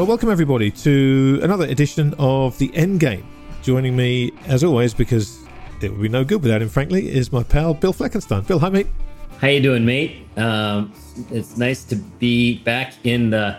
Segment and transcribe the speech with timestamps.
[0.00, 3.22] Well, welcome everybody to another edition of the Endgame.
[3.60, 5.46] Joining me, as always, because
[5.82, 8.46] it would be no good without him, frankly, is my pal Bill Fleckenstein.
[8.46, 8.86] Bill, hi mate.
[9.42, 10.26] How you doing, mate?
[10.38, 10.94] Um,
[11.30, 13.58] it's nice to be back in the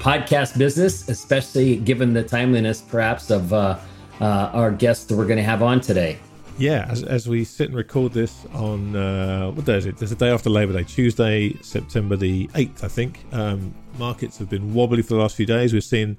[0.00, 3.78] podcast business, especially given the timeliness, perhaps, of uh,
[4.20, 6.18] uh, our guest that we're going to have on today.
[6.56, 9.96] Yeah, as, as we sit and record this on uh, what day is it?
[9.96, 13.24] There's a day after Labor Day, Tuesday, September the eighth, I think.
[13.32, 15.72] Um, markets have been wobbly for the last few days.
[15.72, 16.16] We've seen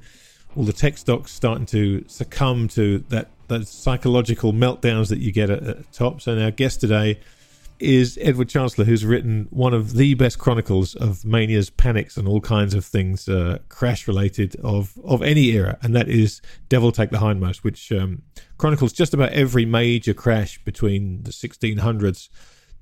[0.57, 5.49] all the tech stocks starting to succumb to that those psychological meltdowns that you get
[5.49, 6.19] at, at the top.
[6.19, 7.19] So our guest today
[7.79, 12.41] is Edward Chancellor, who's written one of the best chronicles of manias, panics, and all
[12.41, 17.09] kinds of things uh, crash related of of any era, and that is Devil Take
[17.09, 18.21] the Hindmost, which um,
[18.57, 22.29] chronicles just about every major crash between the 1600s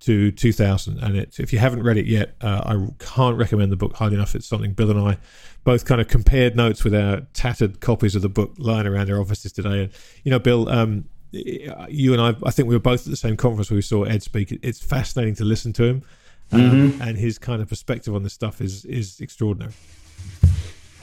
[0.03, 0.99] to 2000.
[0.99, 4.15] And it, if you haven't read it yet, uh, I can't recommend the book highly
[4.15, 4.35] enough.
[4.35, 5.17] It's something Bill and I
[5.63, 9.21] both kind of compared notes with our tattered copies of the book lying around our
[9.21, 9.83] offices today.
[9.83, 9.91] And
[10.25, 13.35] you know, Bill, um, you and I, I think we were both at the same
[13.35, 14.57] conference where we saw Ed speak.
[14.61, 16.03] It's fascinating to listen to him,
[16.51, 17.01] um, mm-hmm.
[17.01, 19.73] and his kind of perspective on this stuff is is extraordinary.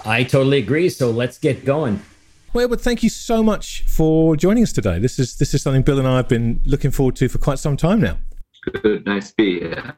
[0.05, 0.89] I totally agree.
[0.89, 2.01] So let's get going.
[2.53, 4.99] Well, but thank you so much for joining us today.
[4.99, 7.59] This is this is something Bill and I have been looking forward to for quite
[7.59, 8.19] some time now.
[8.83, 9.95] Good, nice to be here.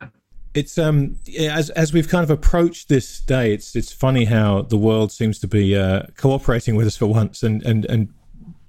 [0.54, 4.76] It's um as as we've kind of approached this day, it's it's funny how the
[4.76, 8.12] world seems to be uh, cooperating with us for once and and and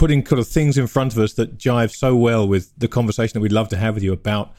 [0.04, 3.32] putting kind of things in front of us that jive so well with the conversation
[3.34, 4.54] that we'd love to have with you about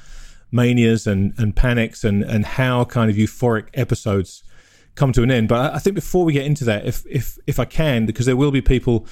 [0.50, 4.42] manias and, and panics and, and how kind of euphoric episodes
[4.94, 5.46] come to an end.
[5.46, 8.38] But I think before we get into that, if if if I can, because there
[8.38, 9.06] will be people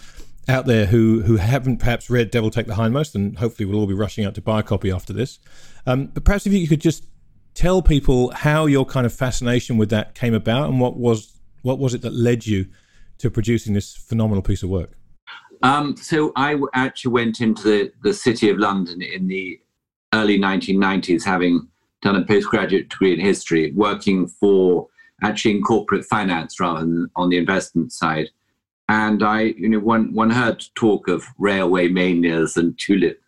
[0.49, 3.87] out there who who haven't perhaps read Devil Take the Hindmost, and hopefully we'll all
[3.87, 5.39] be rushing out to buy a copy after this.
[5.85, 7.05] Um, but perhaps if you could just
[7.53, 11.79] tell people how your kind of fascination with that came about, and what was what
[11.79, 12.69] was it that led you
[13.19, 14.93] to producing this phenomenal piece of work.
[15.63, 19.61] Um, so I actually went into the, the city of London in the
[20.13, 21.69] early 1990s, having
[22.03, 24.89] done a postgraduate degree in history, working for
[25.23, 28.29] actually in corporate finance rather than on the investment side.
[28.89, 33.21] And I, you know, one, one heard talk of railway manias and tulip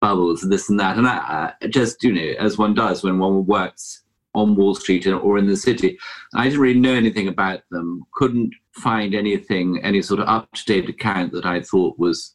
[0.00, 0.98] bubbles and this and that.
[0.98, 4.02] And I, I just, you know, as one does when one works
[4.34, 5.98] on Wall Street or in the city.
[6.34, 10.64] I didn't really know anything about them, couldn't find anything, any sort of up to
[10.64, 12.34] date account that I thought was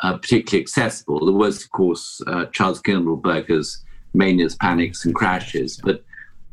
[0.00, 1.24] uh, particularly accessible.
[1.24, 6.04] There was, of course, uh, Charles Kindleberger's Manias, Panics, and Crashes, but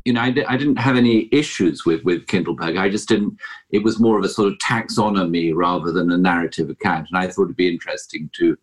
[0.06, 2.80] you know, I, I, didn't have any issues with with Kindleberger.
[2.80, 3.38] I just didn't.
[3.70, 7.28] It was more of a sort of taxonomy rather than a narrative account, and I
[7.28, 8.58] thought it'd be interesting to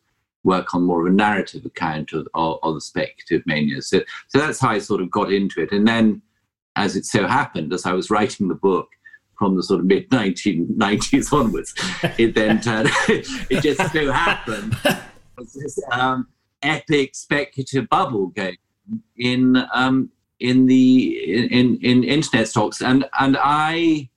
[0.45, 3.83] work on more of a narrative account of, of, of the speculative mania.
[3.83, 5.73] So, so that's how I sort of got into it.
[5.73, 6.23] And then,
[6.77, 8.89] as it so happened, as I was writing the book
[9.39, 11.75] from the sort of mid 1990s onwards,
[12.19, 14.77] it then turned, it just so happened,
[15.55, 16.29] this um,
[16.63, 18.57] epic speculative bubble game
[19.17, 20.11] in um,
[20.41, 24.09] in the in, in internet stocks, and and I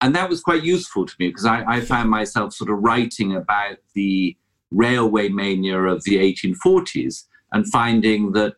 [0.00, 3.36] and that was quite useful to me because I, I found myself sort of writing
[3.36, 4.36] about the
[4.70, 8.54] railway mania of the 1840s and finding that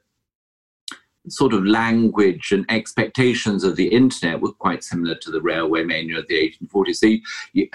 [1.29, 6.19] sort of language and expectations of the internet were quite similar to the railway mania
[6.19, 6.97] of the 1840s.
[6.97, 7.07] So
[7.53, 7.69] you,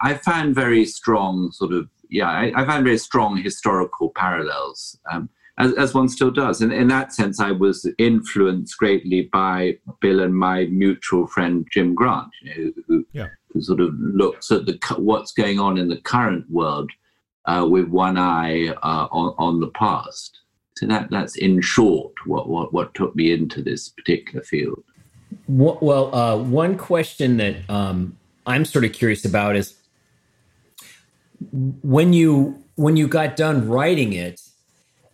[0.00, 5.30] I, found very strong sort of, yeah, I, I found very strong historical parallels, um,
[5.58, 6.60] as, as, one still does.
[6.60, 11.94] And in that sense, I was influenced greatly by Bill and my mutual friend Jim
[11.94, 13.28] Grant, you know, who, yeah.
[13.52, 16.90] who sort of looks at the what's going on in the current world
[17.46, 20.40] uh, with one eye uh, on, on the past.
[20.80, 24.82] So that, that's in short what, what, what took me into this particular field.
[25.46, 28.16] Well, uh, one question that um,
[28.46, 29.74] I'm sort of curious about is
[31.52, 34.40] when you when you got done writing it,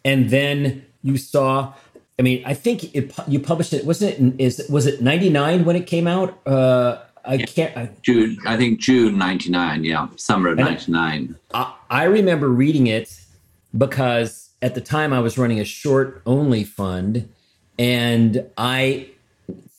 [0.04, 1.74] and then you saw.
[2.18, 3.84] I mean, I think it, you published it.
[3.84, 4.40] Wasn't it?
[4.40, 6.38] Is was it '99 when it came out?
[6.46, 7.46] Uh, I yeah.
[7.46, 7.76] can't.
[7.76, 9.84] I, June, I think June '99.
[9.84, 11.34] Yeah, summer of '99.
[11.52, 13.20] I, I remember reading it
[13.76, 17.28] because at the time I was running a short only fund,
[17.78, 19.10] and I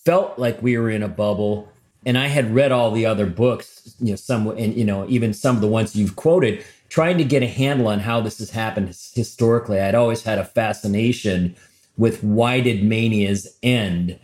[0.05, 1.71] felt like we were in a bubble.
[2.05, 5.33] And I had read all the other books, you know, some and you know even
[5.33, 8.51] some of the ones you've quoted, trying to get a handle on how this has
[8.51, 9.79] happened historically.
[9.79, 11.55] I'd always had a fascination
[11.97, 14.17] with why did manias end.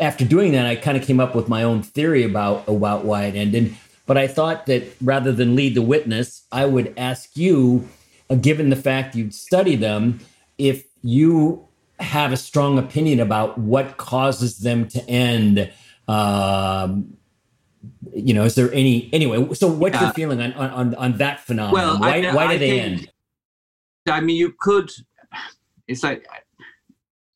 [0.00, 3.24] After doing that, I kind of came up with my own theory about about why
[3.24, 3.76] it ended.
[4.06, 7.86] But I thought that rather than lead the witness, I would ask you,
[8.40, 10.20] given the fact you'd study them,
[10.58, 11.68] if you
[12.00, 15.70] have a strong opinion about what causes them to end.
[16.06, 17.16] Um,
[18.14, 19.54] you know, is there any anyway?
[19.54, 21.72] So, what's uh, your feeling on, on on that phenomenon?
[21.72, 23.12] Well, why, I, why I do they think, end?
[24.08, 24.90] I mean, you could.
[25.86, 26.26] It's like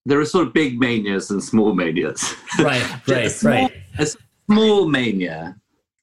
[0.04, 2.34] there are sort of big manias and small manias.
[2.58, 3.72] Right, right, small, right.
[3.98, 4.06] A
[4.46, 5.56] small mania,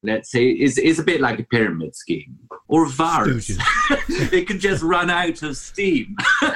[0.04, 2.38] let's say, is is a bit like a pyramid scheme
[2.68, 3.52] or a virus.
[4.32, 6.16] it can just run out of steam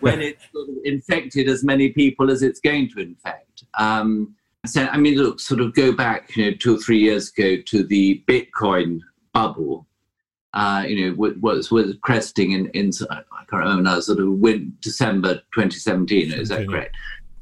[0.00, 3.64] when it's sort of infected as many people as it's going to infect.
[3.78, 4.34] Um,
[4.66, 7.60] so, I mean, look, sort of go back, you know, two or three years ago
[7.66, 9.00] to the Bitcoin
[9.32, 9.86] bubble.
[10.54, 14.72] Uh, you know, was was cresting in, in I can't remember now, sort of win,
[14.80, 16.32] December 2017.
[16.32, 16.94] Is that correct?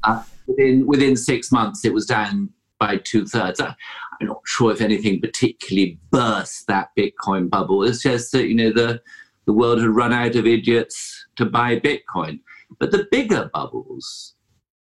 [0.02, 2.48] Uh, within within six months, it was down
[2.78, 3.60] by two thirds.
[4.22, 7.82] I'm not sure if anything particularly burst that Bitcoin bubble.
[7.82, 9.02] It's just that you know the
[9.46, 12.38] the world had run out of idiots to buy Bitcoin.
[12.78, 14.34] But the bigger bubbles,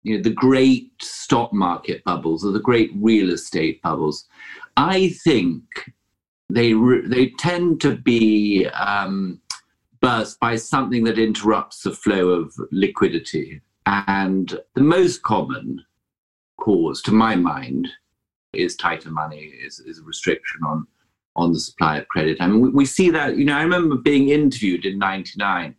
[0.04, 4.26] you know, the great stock market bubbles or the great real estate bubbles,
[4.78, 5.64] I think
[6.50, 9.42] they re- they tend to be um,
[10.00, 13.60] burst by something that interrupts the flow of liquidity.
[13.86, 15.84] And the most common
[16.58, 17.90] cause, to my mind,
[18.54, 20.88] is tighter money, is, is a restriction on
[21.38, 22.38] on the supply of credit.
[22.40, 25.76] I mean, we, we see that, you know, I remember being interviewed in 99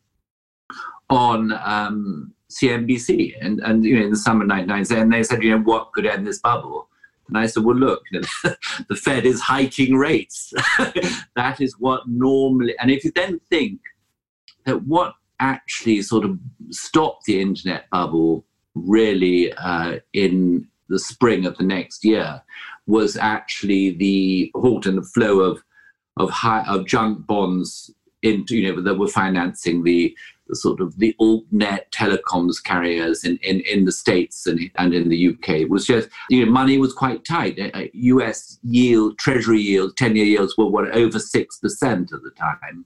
[1.11, 5.43] on um, CNBC and, and, you know, in the summer of 99, and they said,
[5.43, 6.89] you know, what could end this bubble?
[7.27, 10.53] And I said, well, look, the Fed is hiking rates.
[11.37, 13.81] that is what normally, and if you then think
[14.65, 16.39] that what actually sort of
[16.71, 18.45] stopped the internet bubble
[18.75, 22.43] really uh, in the spring of the next year
[22.87, 25.63] was actually the halt in the flow of
[26.17, 27.93] of high of junk bonds
[28.23, 30.17] into you know that were financing the,
[30.49, 35.09] the sort of the altnet telecoms carriers in, in, in the states and, and in
[35.09, 35.51] the UK.
[35.51, 37.59] It was just you know money was quite tight.
[37.59, 38.59] Uh, uh, U.S.
[38.63, 42.85] yield, Treasury yield, ten year yields were what over six percent at the time,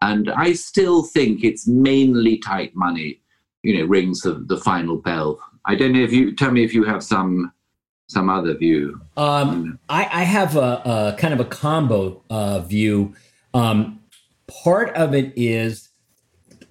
[0.00, 3.20] and I still think it's mainly tight money.
[3.64, 6.72] You know, rings the, the final bell I don't know if you tell me if
[6.72, 7.52] you have some
[8.08, 8.98] some other view.
[9.18, 13.14] Um, I, I, have a, a, kind of a combo uh, view.
[13.52, 14.00] Um,
[14.46, 15.90] part of it is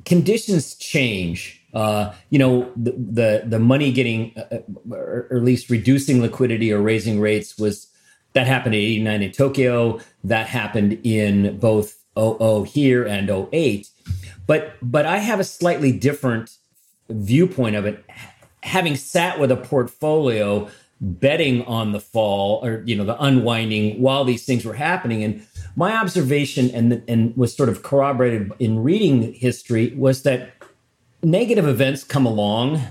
[0.03, 1.63] conditions change.
[1.75, 6.73] Uh, you know, the, the, the money getting, uh, uh or at least reducing liquidity
[6.73, 7.85] or raising rates was
[8.33, 9.99] that happened in '89 in Tokyo.
[10.23, 13.89] That happened in both 00 here and 08.
[14.47, 16.57] But but I have a slightly different
[17.09, 18.03] viewpoint of it
[18.67, 20.69] having sat with a portfolio
[20.99, 25.23] betting on the fall or you know the unwinding while these things were happening.
[25.23, 30.51] And my observation and and was sort of corroborated in reading history was that
[31.23, 32.81] negative events come along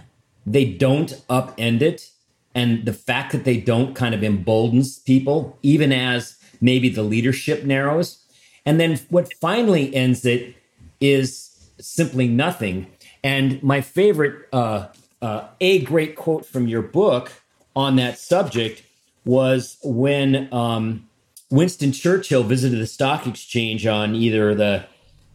[0.47, 2.11] they don't upend it
[2.55, 7.65] and the fact that they don't kind of emboldens people even as maybe the leadership
[7.65, 8.25] narrows.
[8.65, 10.55] And then what finally ends it
[11.01, 12.87] is simply nothing.
[13.23, 14.87] And my favorite uh,
[15.23, 17.33] uh, a great quote from your book
[17.75, 18.83] on that subject
[19.25, 21.09] was when um,
[21.51, 24.87] Winston Churchill visited the stock exchange on either the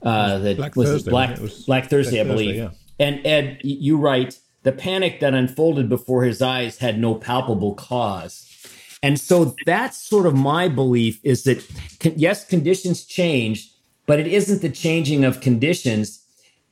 [0.01, 2.61] uh, the Black was Thursday, Black, was Black Thursday, Black I believe.
[2.61, 3.05] Thursday, yeah.
[3.05, 8.47] And Ed, you write the panic that unfolded before his eyes had no palpable cause.
[9.03, 11.65] And so that's sort of my belief is that
[12.15, 13.71] yes, conditions change,
[14.05, 16.20] but it isn't the changing of conditions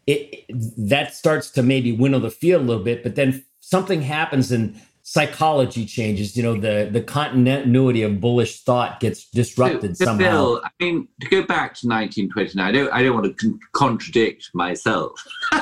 [0.10, 0.46] it
[0.78, 4.80] that starts to maybe winnow the field a little bit, but then something happens and
[5.04, 6.36] psychology changes.
[6.36, 10.32] You know, the the continuity of bullish thought gets disrupted so, somehow.
[10.32, 13.60] Bill, I mean, to go back to 1929, I don't, I don't want to con-
[13.74, 15.12] contradict myself.
[15.52, 15.60] um,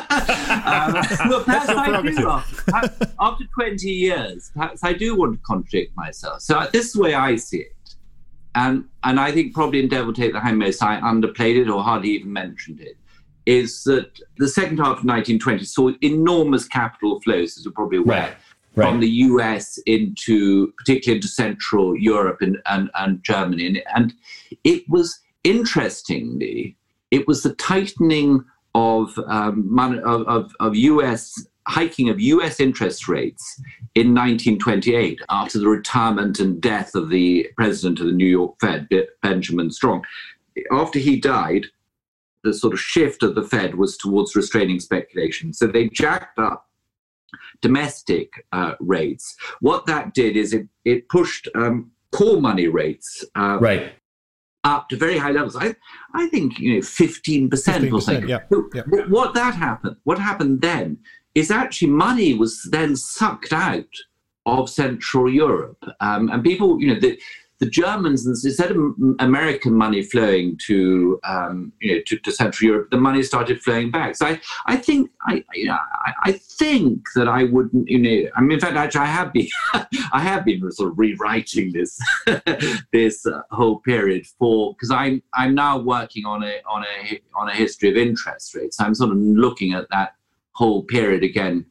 [1.30, 2.30] well, perhaps I do.
[2.30, 6.42] After, after 20 years, perhaps I do want to contradict myself.
[6.42, 7.74] So uh, this is the way I see it.
[8.56, 12.10] And, and I think probably in Devil Take the Hindmost, I underplayed it or hardly
[12.10, 12.98] even mentioned it
[13.48, 18.24] is that the second half of 1920 saw enormous capital flows, as you're probably aware,
[18.24, 18.34] right.
[18.76, 18.90] Right.
[18.90, 23.66] from the US into, particularly into Central Europe and, and, and Germany.
[23.66, 24.14] And, and
[24.66, 26.76] it was interestingly,
[27.10, 28.44] it was the tightening
[28.76, 33.60] of, um, of, of, of US hiking of US interest rates
[33.96, 38.90] in 1928 after the retirement and death of the president of the New York Fed,
[39.22, 40.04] Benjamin Strong.
[40.72, 41.68] After he died,
[42.48, 45.54] the sort of shift of the Fed was towards restraining speculation.
[45.54, 46.60] So they jacked up
[47.62, 49.36] domestic uh, rates.
[49.60, 53.94] What that did is it, it pushed um, call money rates uh, right
[54.64, 55.56] up to very high levels.
[55.56, 55.76] I,
[56.14, 58.30] I think you know, fifteen percent or something.
[58.30, 58.42] Yeah,
[58.74, 58.84] yeah.
[59.18, 60.98] What that happened, what happened then,
[61.36, 63.94] is actually money was then sucked out
[64.46, 67.20] of Central Europe, um, and people, you know, the
[67.60, 68.78] the Germans, instead of
[69.20, 73.90] American money flowing to, um, you know, to, to, Central Europe, the money started flowing
[73.90, 74.16] back.
[74.16, 78.30] So I, I think, I, you know, I, I think that I wouldn't, you know,
[78.36, 79.48] I mean, in fact, actually, I have been,
[80.14, 82.00] I have been sort of rewriting this,
[82.92, 87.50] this uh, whole period for because I'm, I'm now working on a, on a, on
[87.50, 88.80] a history of interest rates.
[88.80, 90.14] I'm sort of looking at that
[90.52, 91.66] whole period again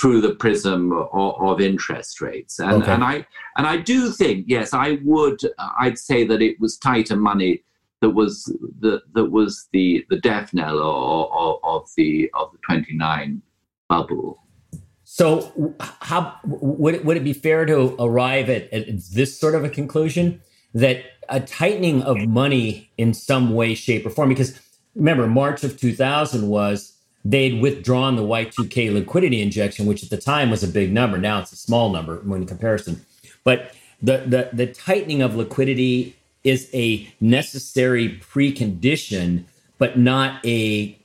[0.00, 2.58] through the prism of, of interest rates.
[2.58, 2.92] And, okay.
[2.92, 3.26] and I
[3.56, 5.40] and I do think, yes, I would.
[5.80, 7.64] I'd say that it was tighter money
[8.00, 8.44] that was
[8.80, 13.42] the that was the the death knell of, of the of the 29
[13.88, 14.42] bubble.
[15.04, 19.64] So, how would it, would it be fair to arrive at, at this sort of
[19.64, 20.42] a conclusion
[20.74, 24.28] that a tightening of money in some way, shape, or form?
[24.28, 24.60] Because
[24.94, 26.97] remember, March of 2000 was
[27.28, 31.18] they'd withdrawn the Y2K liquidity injection, which at the time was a big number.
[31.18, 33.04] Now it's a small number when in comparison.
[33.44, 39.44] But the, the, the tightening of liquidity is a necessary precondition,
[39.76, 40.98] but not a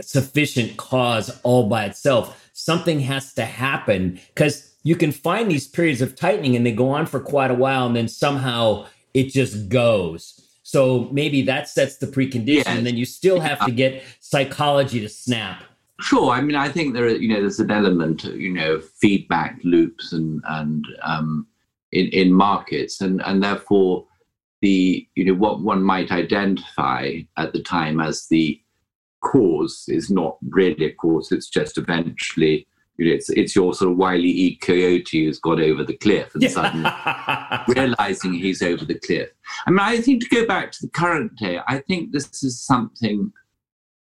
[0.00, 2.50] sufficient cause all by itself.
[2.54, 6.90] Something has to happen because you can find these periods of tightening and they go
[6.90, 10.44] on for quite a while and then somehow it just goes.
[10.68, 15.08] So maybe that sets the precondition, and then you still have to get psychology to
[15.08, 15.64] snap.
[16.00, 16.30] Sure.
[16.30, 20.12] I mean, I think there, are, you know, there's an element, you know, feedback loops
[20.12, 21.46] and and um,
[21.92, 24.06] in in markets, and and therefore
[24.62, 28.60] the you know what one might identify at the time as the
[29.20, 31.32] cause is not really a cause.
[31.32, 32.66] It's just eventually
[32.98, 36.34] you know, it's it's your sort of wily e coyote who's got over the cliff
[36.34, 36.90] and suddenly
[37.68, 39.30] realizing he's over the cliff.
[39.66, 42.60] I mean, I think to go back to the current day, I think this is
[42.60, 43.32] something.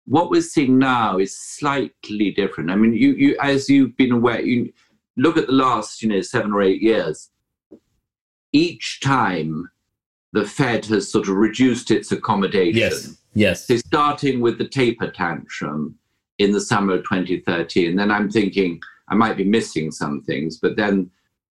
[0.08, 2.72] What we're seeing now is slightly different.
[2.72, 4.72] I mean, you you as you've been aware, you
[5.18, 7.30] look at the last you know seven or eight years.
[8.54, 9.70] Each time,
[10.34, 12.80] the Fed has sort of reduced its accommodation.
[12.80, 13.18] Yes.
[13.34, 13.68] Yes.
[13.68, 15.96] So starting with the taper tantrum
[16.40, 17.90] in the summer of 2013.
[17.90, 21.10] And then I'm thinking I might be missing some things, but then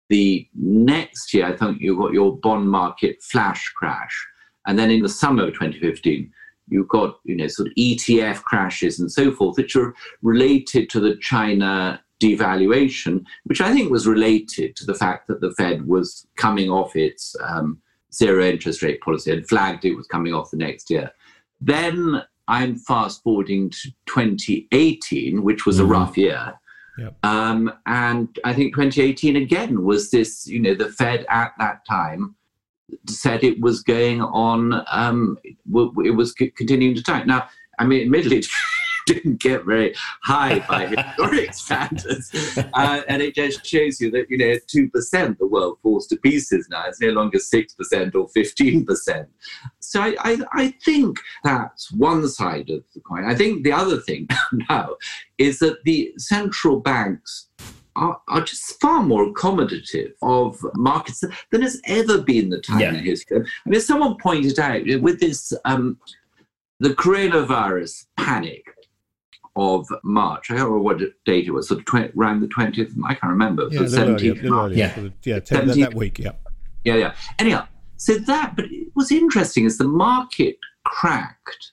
[0.08, 4.26] the next year, I think you got your bond market flash crash.
[4.66, 6.30] And then in the summer of 2015,
[6.68, 11.00] you've got you know sort of ETF crashes and so forth, which are related to
[11.00, 16.26] the China devaluation, which I think was related to the fact that the Fed was
[16.36, 17.80] coming off its um,
[18.14, 21.10] zero interest rate policy and flagged it was coming off the next year.
[21.60, 25.86] Then I'm fast forwarding to 2018, which was mm-hmm.
[25.86, 26.54] a rough year.
[26.98, 27.16] Yep.
[27.22, 32.34] Um, and I think 2018 again was this, you know, the Fed at that time
[33.08, 37.26] said it was going on, um, it was continuing to tank.
[37.26, 38.46] Now, I mean, admittedly, it
[39.06, 42.30] didn't get very high by historic standards.
[42.74, 46.68] Uh, and it just shows you that, you know, 2% the world falls to pieces
[46.70, 46.84] now.
[46.86, 49.26] It's no longer 6% or 15%.
[49.80, 53.24] So I, I, I think that's one side of the coin.
[53.24, 54.28] I think the other thing
[54.68, 54.96] now
[55.38, 57.48] is that the central banks
[57.96, 62.94] are, are, just far more accommodative of markets than has ever been the time yeah.
[62.94, 63.44] in history.
[63.66, 65.98] I mean, someone pointed out with this um,
[66.80, 68.64] the coronavirus panic
[69.54, 70.50] of March.
[70.50, 73.30] I don't know what date it was, sort of 20, around the 20th, I can't
[73.30, 73.68] remember.
[73.70, 75.08] Yeah, 17th earlier, yeah.
[75.22, 76.32] yeah, 17th, that, week, yeah.
[76.84, 77.14] Yeah, yeah.
[77.38, 81.72] Anyhow, so that, but what's interesting is the market cracked.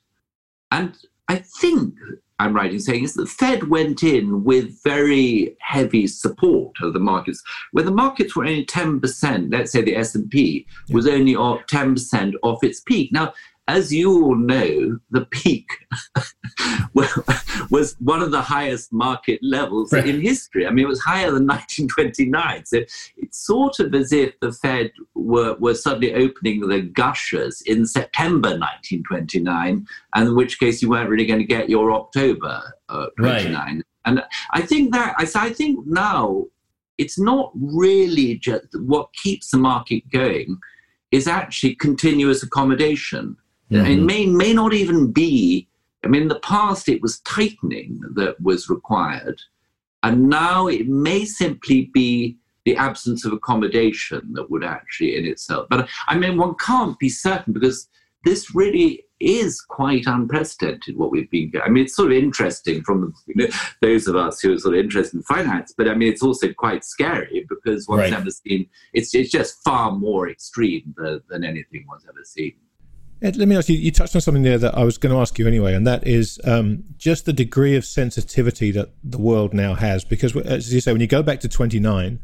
[0.71, 0.95] And
[1.27, 1.95] I think
[2.39, 6.93] I'm right in saying is that the Fed went in with very heavy support of
[6.93, 7.43] the markets.
[7.73, 10.95] When the markets were only 10%, let's say the S&P yeah.
[10.95, 13.11] was only 10% off its peak.
[13.11, 13.33] Now,
[13.69, 15.69] as you all know, the peak
[17.69, 20.07] was one of the highest market levels right.
[20.07, 20.65] in history.
[20.65, 22.65] I mean, it was higher than 1929.
[22.65, 22.79] So
[23.17, 28.49] it's sort of as if the Fed were, were suddenly opening the gushers in September
[28.49, 29.85] 1929,
[30.15, 33.53] and in which case you weren't really going to get your October uh, 29.
[33.53, 33.83] Right.
[34.05, 36.45] And I think that, I think now
[36.97, 40.57] it's not really just what keeps the market going
[41.11, 43.37] is actually continuous accommodation.
[43.71, 43.85] Mm-hmm.
[43.85, 45.67] It may may not even be.
[46.03, 49.41] I mean, in the past it was tightening that was required,
[50.01, 55.67] And now it may simply be the absence of accommodation that would actually in itself.
[55.69, 57.87] But I mean, one can't be certain because
[58.23, 61.51] this really is quite unprecedented what we've been.
[61.63, 63.47] I mean, it's sort of interesting from you know,
[63.81, 66.53] those of us who are sort of interested in finance, but I mean, it's also
[66.53, 68.11] quite scary because one's right.
[68.11, 68.69] never seen.
[68.93, 72.53] It's it's just far more extreme than, than anything one's ever seen.
[73.21, 73.75] Ed, let me ask you.
[73.75, 76.07] You touched on something there that I was going to ask you anyway, and that
[76.07, 80.05] is um, just the degree of sensitivity that the world now has.
[80.05, 82.19] Because, as you say, when you go back to twenty nine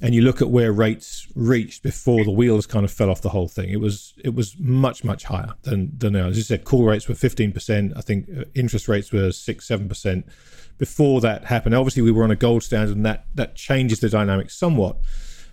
[0.00, 3.28] and you look at where rates reached before the wheels kind of fell off the
[3.28, 6.28] whole thing, it was it was much much higher than than now.
[6.28, 7.92] As you said, call rates were fifteen percent.
[7.94, 10.26] I think uh, interest rates were six seven percent
[10.78, 11.74] before that happened.
[11.74, 14.96] Obviously, we were on a gold standard, and that that changes the dynamic somewhat.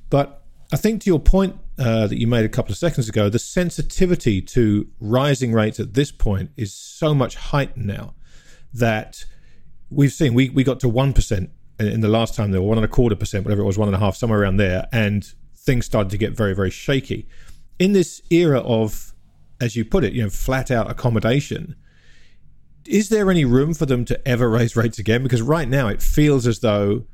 [0.09, 0.40] But
[0.71, 3.39] I think to your point uh, that you made a couple of seconds ago, the
[3.39, 8.13] sensitivity to rising rates at this point is so much heightened now
[8.73, 9.25] that
[9.89, 11.49] we've seen we we got to one percent
[11.79, 13.87] in the last time they were one and a quarter percent, whatever it was, one
[13.87, 17.27] and a half, somewhere around there, and things started to get very, very shaky.
[17.79, 19.13] In this era of,
[19.59, 21.75] as you put it, you know, flat out accommodation,
[22.85, 25.23] is there any room for them to ever raise rates again?
[25.23, 27.05] Because right now it feels as though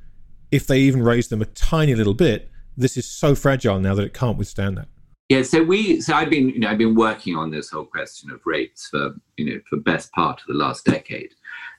[0.52, 4.04] if they even raise them a tiny little bit, this is so fragile now that
[4.04, 4.88] it can't withstand that.
[5.30, 8.32] Yeah, so we, so I've been, you know, I've been working on this whole question
[8.32, 11.34] of rates for, you know, for best part of the last decade,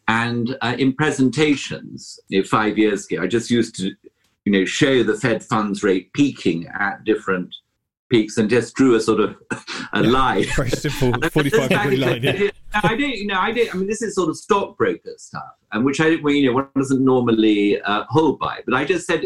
[0.07, 3.90] and uh, in presentations, you know, five years ago, I just used to,
[4.45, 7.55] you know, show the Fed funds rate peaking at different
[8.11, 9.37] peaks and just drew a sort of
[9.93, 10.45] a yeah, line.
[10.57, 12.23] Very simple, 45 degree line.
[12.23, 12.50] Yeah.
[12.75, 13.71] I did, you know, I did.
[13.71, 16.69] I mean, this is sort of stockbroker stuff, and which I, well, you know, one
[16.76, 18.61] doesn't normally uh, hold by.
[18.67, 19.23] But I just said,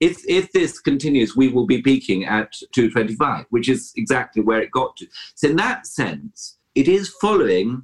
[0.00, 4.70] if if this continues, we will be peaking at 225, which is exactly where it
[4.70, 5.06] got to.
[5.34, 7.82] So in that sense, it is following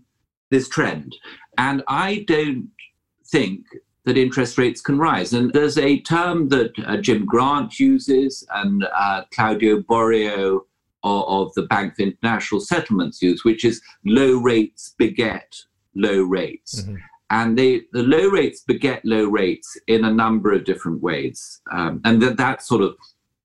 [0.51, 1.17] this trend.
[1.59, 2.69] And I don't
[3.27, 3.65] think
[4.05, 5.33] that interest rates can rise.
[5.33, 10.61] And there's a term that uh, Jim Grant uses and uh, Claudio Borio
[11.05, 15.57] of, of, the Bank of International Settlements use, which is low rates beget
[15.95, 16.83] low rates.
[16.83, 16.97] Mm-hmm.
[17.33, 21.63] And they, the low rates beget low rates in a number of different ways.
[21.73, 22.95] Um, and that, that's sort of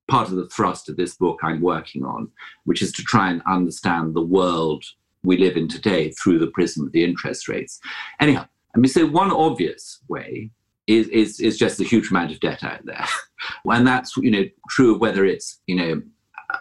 [0.08, 2.30] part of the thrust of this book I'm working on,
[2.64, 4.84] which is to try and understand the world
[5.24, 7.80] we live in today through the prism of the interest rates.
[8.20, 10.50] Anyhow, I mean, so one obvious way
[10.86, 13.06] is, is, is just the huge amount of debt out there.
[13.64, 16.02] and that's, you know, true of whether it's, you know,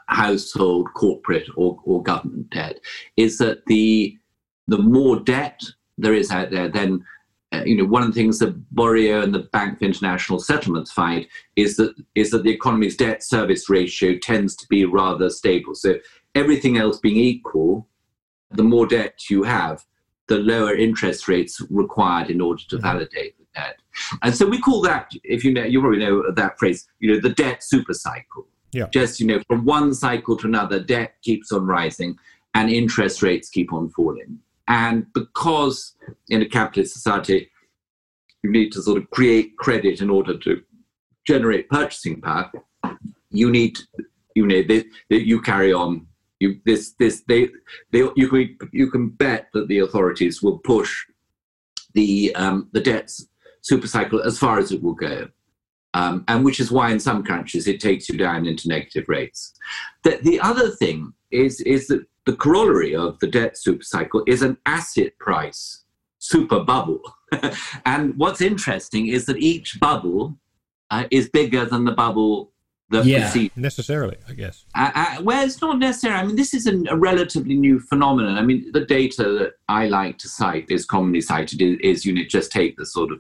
[0.08, 2.80] household, corporate or, or government debt,
[3.18, 4.18] is that the,
[4.68, 5.62] the more debt
[5.98, 7.04] there is out there, then
[7.54, 10.92] uh, you know, one of the things that Borio and the Bank for International Settlements
[10.92, 15.74] find is that is that the economy's debt service ratio tends to be rather stable.
[15.74, 15.96] So
[16.36, 17.88] everything else being equal,
[18.52, 19.86] the more debt you have,
[20.28, 22.86] the lower interest rates required in order to mm-hmm.
[22.86, 23.80] validate the debt.
[24.22, 27.22] And so we call that, if you know, you probably know that phrase, you know,
[27.22, 28.48] the debt super cycle.
[28.74, 28.88] Yeah.
[28.92, 32.18] Just, you know, from one cycle to another, debt keeps on rising
[32.54, 34.40] and interest rates keep on falling.
[34.68, 35.96] And because
[36.30, 37.50] in a capitalist society,
[38.44, 40.62] you need to sort of create credit in order to
[41.26, 42.52] generate purchasing power,
[43.30, 43.78] you need,
[44.36, 46.08] you know, that you carry on
[46.40, 47.50] you this this they
[47.92, 51.06] they you can you can bet that the authorities will push
[51.94, 53.28] the um, the debts
[53.70, 55.28] supercycle as far as it will go.
[55.94, 59.54] Um, and which is why in some countries it takes you down into negative rates.
[60.04, 64.58] The, the other thing is, is that the corollary of the debt supercycle is an
[64.66, 65.86] asset price
[66.20, 67.02] super bubble.
[67.86, 70.38] and what's interesting is that each bubble
[70.92, 72.52] uh, is bigger than the bubble
[72.90, 73.34] that yeah.
[73.56, 74.66] necessarily, I guess.
[74.76, 76.20] Uh, uh, well, it's not necessarily.
[76.20, 78.38] I mean, this is an, a relatively new phenomenon.
[78.38, 82.14] I mean, the data that I like to cite is commonly cited is, is you
[82.14, 83.20] know just take the sort of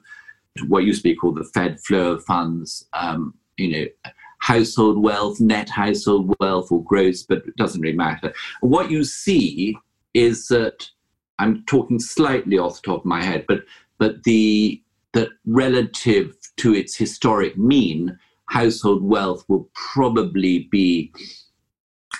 [0.67, 2.87] what used to be called the Fed flow of funds.
[2.93, 8.33] Um, you know, household wealth, net household wealth, or gross, but it doesn't really matter.
[8.61, 9.77] What you see
[10.13, 10.89] is that
[11.39, 13.61] I'm talking slightly off the top of my head, but
[13.97, 14.81] but the
[15.13, 21.11] that relative to its historic mean household wealth will probably be,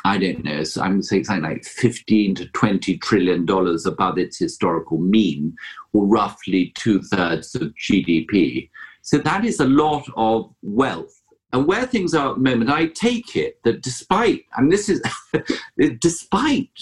[0.03, 4.37] I don't know, so I'm saying something like 15 to 20 trillion dollars above its
[4.37, 5.55] historical mean,
[5.93, 8.69] or roughly two thirds of GDP.
[9.01, 11.16] So that is a lot of wealth.
[11.53, 15.01] And where things are at the moment, I take it that despite, and this is
[15.99, 16.79] despite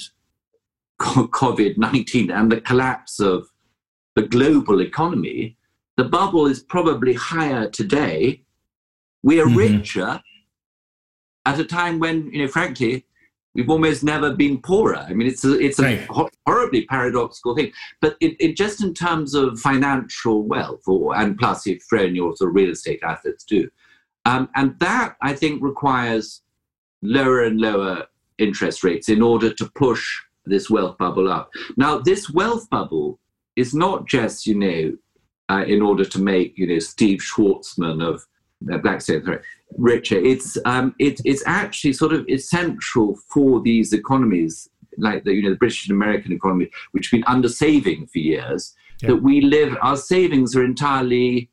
[0.99, 3.47] COVID 19 and the collapse of
[4.15, 5.57] the global economy,
[5.97, 8.45] the bubble is probably higher today
[9.25, 9.57] we are mm-hmm.
[9.57, 10.21] richer
[11.47, 13.05] at a time when, you know, frankly,
[13.55, 14.97] we've almost never been poorer.
[14.97, 16.31] I mean, it's a, it's a right.
[16.45, 17.71] horribly paradoxical thing.
[18.01, 22.15] But it, it, just in terms of financial wealth, or and plus if throw in
[22.15, 23.67] your sort of real estate assets too,
[24.25, 26.41] um, and that I think requires
[27.01, 28.07] lower and lower
[28.37, 31.49] interest rates in order to push this wealth bubble up.
[31.77, 33.19] Now, this wealth bubble
[33.55, 34.97] is not just you know
[35.49, 38.25] uh, in order to make you know Steve Schwarzman of
[38.71, 39.39] uh, Blackstone sorry,
[39.77, 40.17] richer.
[40.17, 45.51] It's um, it, it's actually sort of essential for these economies, like the you know
[45.51, 48.73] the British and American economy, which have been under saving for years.
[49.01, 49.09] Yeah.
[49.09, 51.49] That we live, our savings are entirely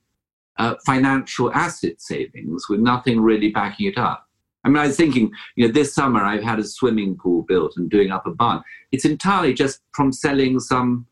[0.59, 4.29] uh, financial asset savings with nothing really backing it up.
[4.65, 7.75] I mean, I was thinking, you know, this summer I've had a swimming pool built
[7.77, 8.63] and doing up a barn.
[8.93, 11.07] It's entirely just from selling some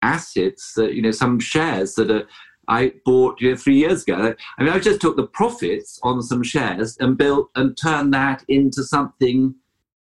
[0.00, 2.26] assets, that, you know, some shares that are
[2.68, 4.34] I bought you know, three years ago.
[4.58, 8.42] I mean, I just took the profits on some shares and built and turned that
[8.48, 9.54] into something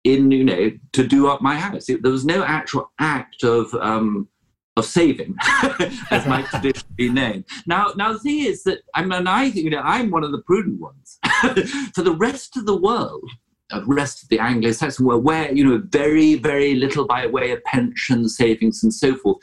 [0.04, 1.88] in, you know, to do up my house.
[1.88, 4.28] It, there was no actual act of um,
[4.76, 5.34] of saving,
[6.10, 7.44] as might traditionally be named.
[7.66, 10.32] Now, now the thing is that I mean, I think you know I'm one of
[10.32, 11.18] the prudent ones.
[11.94, 13.28] For the rest of the world,
[13.70, 17.62] the rest of the Anglo-Saxon world, where you know very, very little by way of
[17.64, 19.38] pension savings and so forth,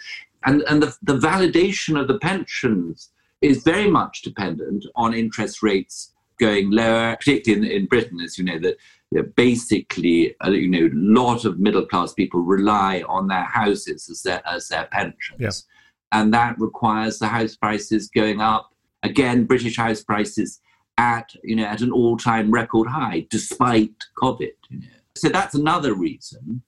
[0.45, 3.11] and, and the, the validation of the pensions
[3.41, 8.43] is very much dependent on interest rates going lower, particularly in, in Britain, as you
[8.43, 8.77] know, that
[9.35, 14.21] basically, uh, you know, a lot of middle class people rely on their houses as
[14.21, 15.39] their, as their pensions.
[15.39, 16.19] Yeah.
[16.19, 18.73] And that requires the house prices going up.
[19.03, 20.59] Again, British house prices
[20.97, 24.51] at, you know, at an all time record high, despite COVID.
[24.69, 24.87] You know.
[25.15, 26.61] So that's another reason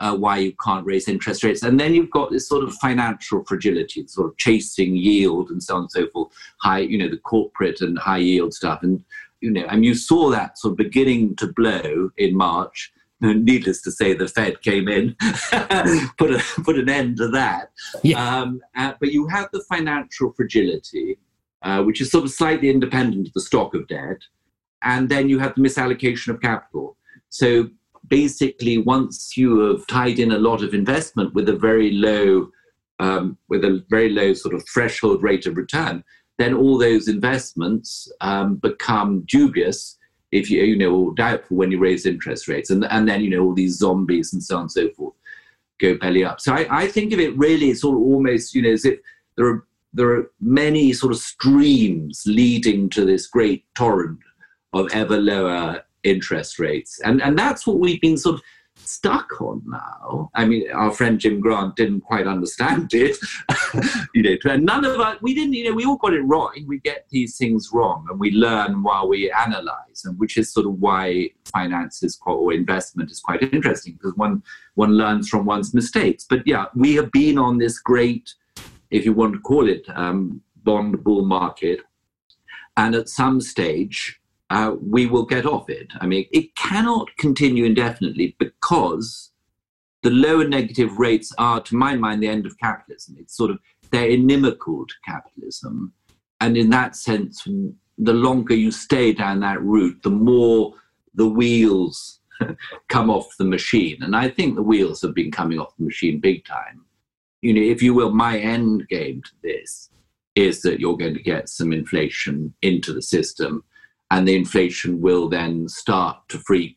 [0.00, 1.62] uh, why you can't raise interest rates.
[1.62, 5.76] And then you've got this sort of financial fragility, sort of chasing yield and so
[5.76, 8.82] on and so forth, high, you know, the corporate and high yield stuff.
[8.82, 9.04] And,
[9.44, 12.90] you know, and you saw that sort of beginning to blow in March.
[13.20, 15.16] Needless to say, the Fed came in,
[16.18, 17.70] put a, put an end to that.
[18.02, 18.18] Yeah.
[18.22, 21.18] Um, uh, but you have the financial fragility,
[21.62, 24.18] uh, which is sort of slightly independent of the stock of debt,
[24.82, 26.96] and then you have the misallocation of capital.
[27.28, 27.68] So
[28.08, 32.48] basically once you have tied in a lot of investment with a very low
[33.00, 36.04] um, with a very low sort of threshold rate of return,
[36.38, 39.98] then all those investments um, become dubious
[40.32, 43.44] if you you know doubtful when you raise interest rates, and and then you know
[43.44, 45.14] all these zombies and so on and so forth
[45.80, 46.40] go belly up.
[46.40, 48.98] So I, I think of it really sort of almost you know as if
[49.36, 54.18] there are there are many sort of streams leading to this great torrent
[54.72, 57.00] of ever lower interest rates.
[57.04, 58.42] And, and that's what we've been sort of
[58.76, 60.30] stuck on now.
[60.34, 63.16] I mean, our friend Jim Grant didn't quite understand it.
[64.14, 66.52] you know, and none of us, we didn't, you know, we all got it wrong.
[66.66, 70.66] We get these things wrong and we learn while we analyze, and which is sort
[70.66, 74.42] of why finance is quite, or investment is quite interesting because one,
[74.74, 76.26] one learns from one's mistakes.
[76.28, 78.34] But yeah, we have been on this great,
[78.90, 81.80] if you want to call it, um, bond bull market.
[82.76, 85.88] And at some stage, uh, we will get off it.
[86.00, 89.30] I mean, it cannot continue indefinitely because
[90.02, 93.16] the lower negative rates are, to my mind, the end of capitalism.
[93.18, 93.58] It's sort of,
[93.90, 95.92] they're inimical to capitalism.
[96.40, 97.46] And in that sense,
[97.96, 100.74] the longer you stay down that route, the more
[101.14, 102.20] the wheels
[102.88, 104.02] come off the machine.
[104.02, 106.84] And I think the wheels have been coming off the machine big time.
[107.40, 109.90] You know, if you will, my end game to this
[110.34, 113.64] is that you're going to get some inflation into the system
[114.10, 116.76] and the inflation will then start to freak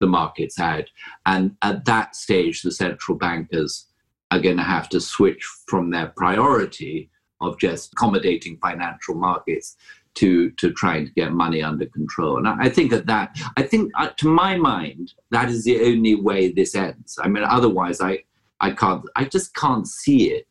[0.00, 0.84] the markets out.
[1.26, 3.86] And at that stage, the central bankers
[4.30, 9.76] are going to have to switch from their priority of just accommodating financial markets
[10.14, 12.38] to to trying to get money under control.
[12.38, 16.16] And I, think that that I think uh, to my mind that is the only
[16.16, 17.18] way this ends.
[17.22, 18.24] I mean, otherwise I
[18.60, 20.48] I can't I just can't see it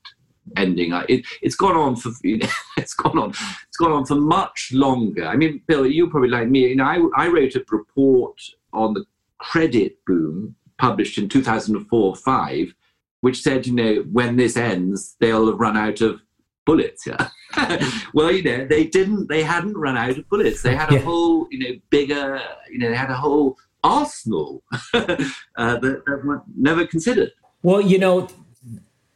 [0.56, 0.94] ending.
[1.10, 5.26] It, it's gone on for it's gone on it's gone on for much longer.
[5.26, 6.68] I mean, Bill, you probably like me.
[6.68, 8.40] You know, I, I wrote a report
[8.74, 9.06] on the
[9.40, 12.76] credit boom published in 2004 5,
[13.22, 16.22] which said, you know, when this ends, they'll have run out of
[16.66, 17.08] bullets.
[17.08, 17.30] Yeah.
[18.14, 19.28] well, you know, they didn't.
[19.28, 20.62] They hadn't run out of bullets.
[20.62, 21.02] They had a yeah.
[21.02, 22.42] whole, you know, bigger.
[22.70, 25.16] You know, they had a whole arsenal uh,
[25.56, 27.32] that, that were never considered.
[27.64, 28.28] Well, you know,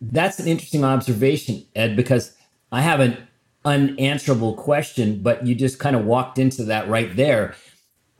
[0.01, 2.35] that's an interesting observation, Ed, because
[2.71, 3.17] I have an
[3.63, 7.55] unanswerable question, but you just kind of walked into that right there.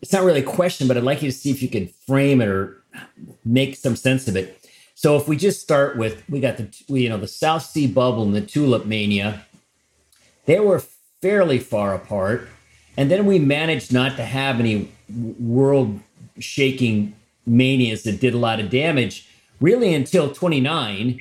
[0.02, 2.42] It's not really a question, but I'd like you to see if you can frame
[2.42, 2.84] it or
[3.44, 4.58] make some sense of it.
[4.94, 8.24] So if we just start with we got the you know the South Sea bubble
[8.24, 9.44] and the tulip mania,
[10.46, 10.84] they were
[11.22, 12.48] fairly far apart,
[12.98, 16.00] and then we managed not to have any world
[16.40, 17.16] shaking
[17.48, 19.28] manias that did a lot of damage
[19.60, 21.20] really until 29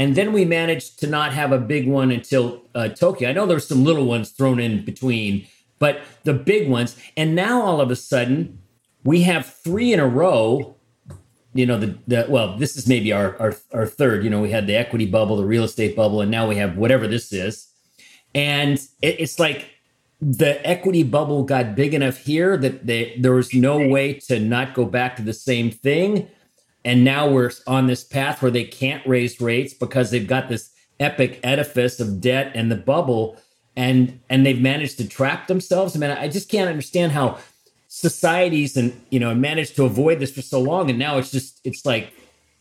[0.00, 3.28] and then we managed to not have a big one until uh, Tokyo.
[3.28, 5.46] I know there's some little ones thrown in between,
[5.78, 6.96] but the big ones.
[7.18, 8.62] And now all of a sudden,
[9.04, 10.74] we have three in a row.
[11.52, 14.24] You know, the, the well, this is maybe our, our our third.
[14.24, 16.78] You know, we had the equity bubble, the real estate bubble, and now we have
[16.78, 17.70] whatever this is.
[18.34, 19.66] And it, it's like
[20.18, 24.72] the equity bubble got big enough here that they, there was no way to not
[24.72, 26.26] go back to the same thing
[26.84, 30.70] and now we're on this path where they can't raise rates because they've got this
[30.98, 33.36] epic edifice of debt and the bubble
[33.76, 35.94] and and they've managed to trap themselves.
[35.96, 37.38] I mean, I just can't understand how
[37.92, 41.60] societies and you know managed to avoid this for so long and now it's just
[41.64, 42.12] it's like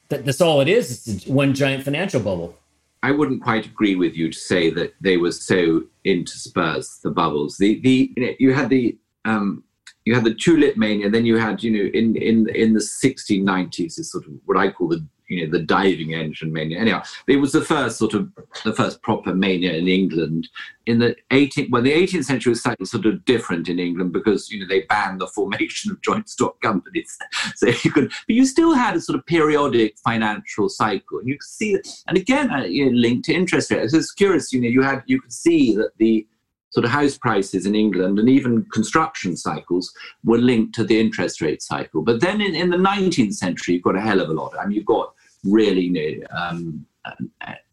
[0.09, 2.57] that that's all it is it's one giant financial bubble
[3.03, 7.57] i wouldn't quite agree with you to say that they were so interspersed the bubbles
[7.57, 9.63] the the you, know, you had the um
[10.09, 13.99] you had the tulip mania, then you had, you know, in in in the 1690s
[13.99, 16.79] is sort of what I call the you know the diving engine mania.
[16.79, 18.27] Anyhow, it was the first sort of
[18.65, 20.49] the first proper mania in England.
[20.87, 24.49] In the 18th, well, the 18th century was slightly sort of different in England because
[24.49, 27.15] you know they banned the formation of joint stock companies.
[27.55, 31.35] So you could, but you still had a sort of periodic financial cycle, and you
[31.35, 33.93] could see, and again, uh, you know, linked to interest rates.
[33.93, 36.25] It's curious, you know, you had you could see that the
[36.71, 41.41] sort of house prices in England and even construction cycles were linked to the interest
[41.41, 42.01] rate cycle.
[42.01, 44.53] But then in, in the 19th century, you've got a hell of a lot.
[44.59, 46.85] I mean, you've got really, um,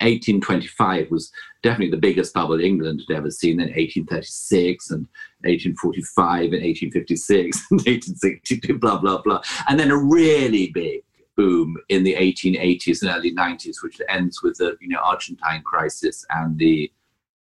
[0.01, 1.31] 1825 was
[1.63, 3.57] definitely the biggest bubble England had ever seen.
[3.57, 5.07] Then 1836 and
[5.41, 11.03] 1845 and 1856 and 1862, blah blah blah, and then a really big
[11.37, 16.25] boom in the 1880s and early 90s, which ends with the you know Argentine crisis
[16.31, 16.91] and the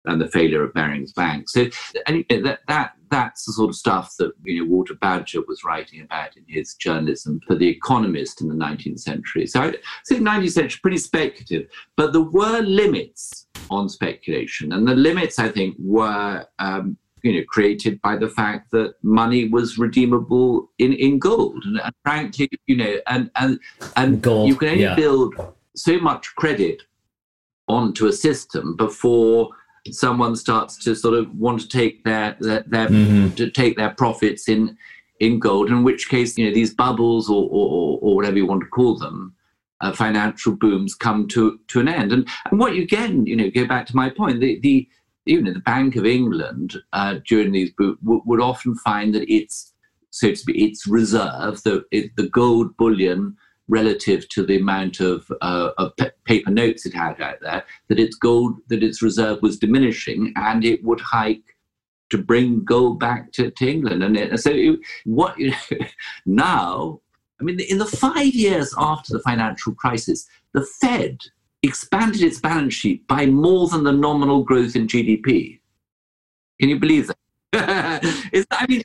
[0.09, 1.49] and the failure of Barings Bank.
[1.49, 1.69] So
[2.07, 6.03] and that that that's the sort of stuff that you know Walter Bagehot was writing
[6.03, 9.47] about in his journalism for The Economist in the 19th century.
[9.47, 9.75] So I
[10.09, 15.49] think 19th century pretty speculative, but there were limits on speculation, and the limits I
[15.49, 16.47] think were.
[16.59, 21.81] Um, you know, created by the fact that money was redeemable in, in gold, and,
[21.81, 23.59] and frankly, you know, and and
[23.97, 24.95] and gold, you can only yeah.
[24.95, 25.35] build
[25.75, 26.85] so much credit
[27.69, 29.51] onto a system before
[29.93, 33.35] someone starts to sort of want to take their their, their mm-hmm.
[33.35, 34.77] to take their profits in
[35.21, 35.69] in gold.
[35.69, 38.97] In which case, you know, these bubbles or or, or whatever you want to call
[38.97, 39.35] them,
[39.81, 42.13] uh, financial booms come to to an end.
[42.13, 44.89] And and what you get, you know, go back to my point, the the
[45.27, 49.33] you know the Bank of England uh, during these booms w- would often find that
[49.33, 49.73] its
[50.11, 53.37] so to speak its reserve, the it, the gold bullion
[53.69, 58.01] relative to the amount of, uh, of p- paper notes it had out there, that
[58.01, 61.57] its gold, that its reserve was diminishing, and it would hike
[62.11, 64.03] to bring gold back to, to England.
[64.03, 65.37] And it, so, it, what
[66.27, 67.01] now,
[67.41, 71.19] I mean, in the five years after the financial crisis, the Fed
[71.63, 75.61] expanded its balance sheet by more than the nominal growth in GDP.
[76.61, 77.17] Can you believe that?
[78.51, 78.83] I mean,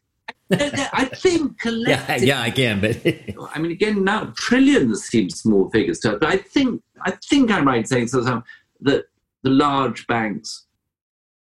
[0.93, 2.97] I think yeah, yeah, I can, but
[3.55, 7.51] I mean, again, now trillions seem small figures to us, but I think I think
[7.51, 9.05] I'm right in saying so that
[9.43, 10.65] the large banks,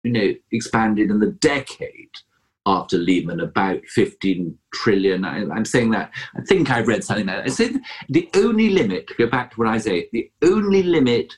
[0.03, 2.09] you know, expanded in the decade
[2.65, 5.25] after Lehman about 15 trillion.
[5.25, 7.45] I, am saying that I think I've read something like that.
[7.45, 7.73] I say
[8.09, 11.35] the only limit, go back to what I say, the only limit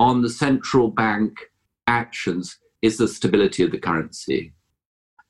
[0.00, 1.36] on the central bank
[1.86, 4.52] actions is the stability of the currency.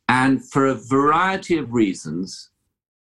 [0.09, 2.51] And for a variety of reasons,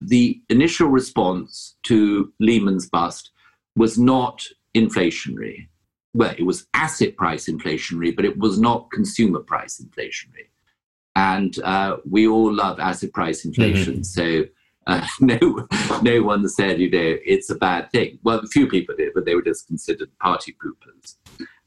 [0.01, 3.31] the initial response to Lehman's bust
[3.75, 4.45] was not
[4.75, 5.67] inflationary.
[6.13, 10.47] Well, it was asset price inflationary, but it was not consumer price inflationary.
[11.15, 14.01] And uh, we all love asset price inflation.
[14.01, 14.03] Mm-hmm.
[14.03, 14.45] So
[14.87, 15.67] uh, no,
[16.01, 18.19] no one said, you know, it's a bad thing.
[18.23, 21.15] Well, a few people did, but they were just considered party poopers.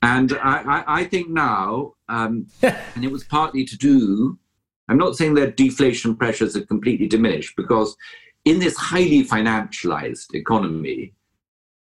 [0.03, 4.39] And I, I, I think now, um, and it was partly to do
[4.91, 7.97] I'm not saying that deflation pressures are completely diminished because
[8.45, 11.15] in this highly financialized economy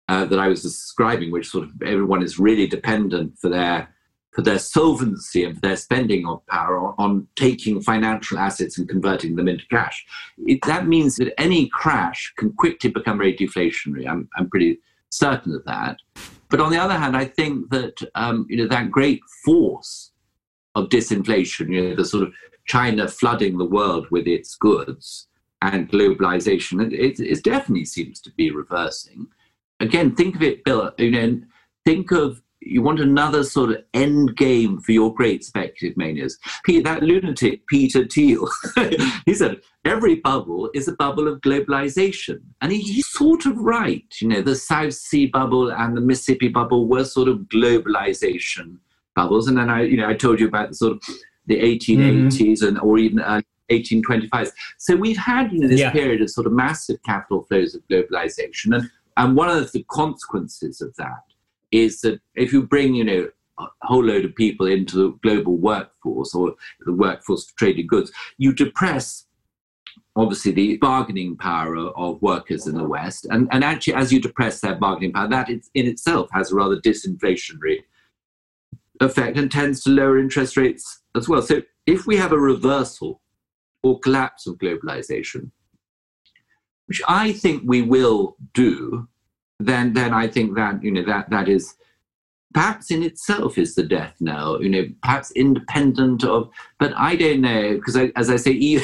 [0.07, 3.93] uh, that I was describing, which sort of everyone is really dependent for their
[4.33, 8.87] for their solvency and for their spending of power on, on taking financial assets and
[8.89, 10.05] converting them into cash.
[10.45, 14.07] It, that means that any crash can quickly become very deflationary.
[14.07, 14.79] I'm, I'm pretty
[15.09, 15.97] certain of that.
[16.49, 20.11] But on the other hand, I think that um, you know that great force
[20.73, 22.33] of disinflation, you know, the sort of
[22.67, 25.27] China flooding the world with its goods
[25.61, 29.27] and globalization, it, it definitely seems to be reversing.
[29.79, 30.91] Again, think of it, Bill.
[30.97, 31.41] You know,
[31.85, 36.37] think of you want another sort of end game for your great speculative manias.
[36.83, 38.49] That lunatic Peter Thiel,
[39.25, 44.05] he said every bubble is a bubble of globalization, and he, he's sort of right.
[44.19, 48.77] You know, the South Sea bubble and the Mississippi bubble were sort of globalization
[49.15, 51.03] bubbles, and then I, you know, I told you about the sort of
[51.47, 52.67] the 1880s mm-hmm.
[52.67, 54.51] and or even uh, 1825s.
[54.77, 55.91] So we've had you know this yeah.
[55.91, 60.79] period of sort of massive capital flows of globalization, and and one of the consequences
[60.79, 61.23] of that
[61.71, 63.29] is that if you bring, you know,
[63.59, 66.53] a whole load of people into the global workforce or
[66.85, 69.25] the workforce for traded goods, you depress
[70.15, 73.25] obviously the bargaining power of workers in the West.
[73.29, 76.79] And, and actually, as you depress their bargaining power, that in itself has a rather
[76.79, 77.83] disinflationary
[78.99, 81.41] effect and tends to lower interest rates as well.
[81.41, 83.21] So if we have a reversal
[83.83, 85.51] or collapse of globalization,
[86.87, 89.07] which I think we will do,
[89.59, 91.75] then then I think that you know that that is
[92.53, 94.61] perhaps in itself is the death knell.
[94.61, 96.49] You know, perhaps independent of,
[96.79, 98.81] but I don't know because as I say, you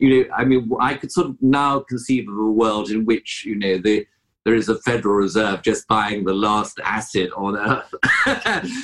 [0.00, 3.56] know, I mean, I could sort of now conceive of a world in which you
[3.56, 4.06] know the
[4.44, 7.94] there is a Federal Reserve just buying the last asset on earth,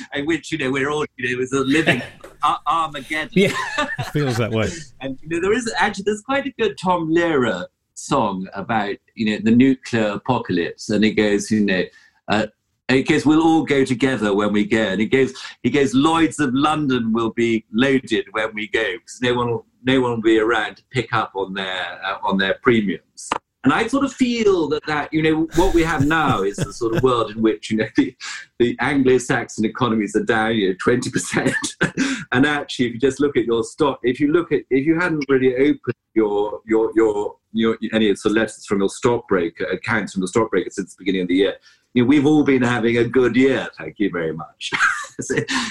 [0.13, 2.01] in which you know we're all you know it's a living
[2.67, 3.29] Armageddon.
[3.33, 3.55] Yeah,
[4.11, 4.69] feels that way.
[5.01, 9.31] And you know there is actually there's quite a good Tom Lehrer song about you
[9.31, 11.83] know the nuclear apocalypse, and it goes, you know,
[12.27, 12.47] uh,
[12.89, 16.39] it goes, we'll all go together when we go, and it goes, he goes, Lloyd's
[16.39, 20.21] of London will be loaded when we go because no one will, no one will
[20.21, 23.29] be around to pick up on their uh, on their premiums.
[23.63, 26.73] And I sort of feel that that you know what we have now is the
[26.73, 28.15] sort of world in which you know the,
[28.57, 31.55] the Anglo-Saxon economies are down you know twenty percent,
[32.31, 34.99] and actually if you just look at your stock, if you look at if you
[34.99, 40.13] hadn't really opened your your your your any of the letters from your stockbroker accounts
[40.13, 41.55] from the stockbroker since the beginning of the year,
[41.93, 43.67] you know, we've all been having a good year.
[43.77, 44.71] Thank you very much.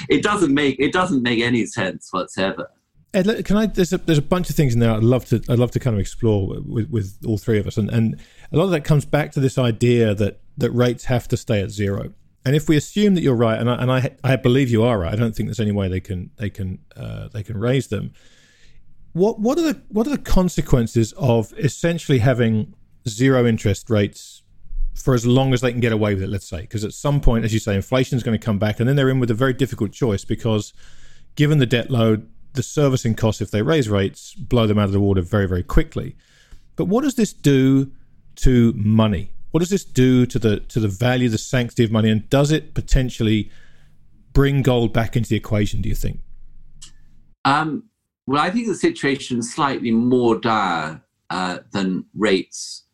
[0.08, 2.70] it doesn't make it doesn't make any sense whatsoever.
[3.12, 3.66] Ed, can I?
[3.66, 4.92] There's a there's a bunch of things in there.
[4.92, 7.76] I'd love to I'd love to kind of explore with, with all three of us,
[7.76, 8.20] and and
[8.52, 11.60] a lot of that comes back to this idea that that rates have to stay
[11.60, 12.12] at zero.
[12.44, 14.98] And if we assume that you're right, and I and I, I believe you are
[14.98, 17.88] right, I don't think there's any way they can they can uh, they can raise
[17.88, 18.12] them.
[19.12, 22.74] What what are the what are the consequences of essentially having
[23.08, 24.42] zero interest rates
[24.94, 26.28] for as long as they can get away with it?
[26.28, 28.78] Let's say, because at some point, as you say, inflation is going to come back,
[28.78, 30.72] and then they're in with a very difficult choice because,
[31.34, 34.92] given the debt load, the servicing costs, if they raise rates, blow them out of
[34.92, 36.16] the water very, very quickly.
[36.76, 37.92] But what does this do
[38.36, 39.32] to money?
[39.50, 42.52] What does this do to the to the value, the sanctity of money, and does
[42.52, 43.50] it potentially
[44.32, 45.82] bring gold back into the equation?
[45.82, 46.20] Do you think?
[47.44, 47.84] Um,
[48.26, 52.84] well, I think the situation is slightly more dire uh, than rates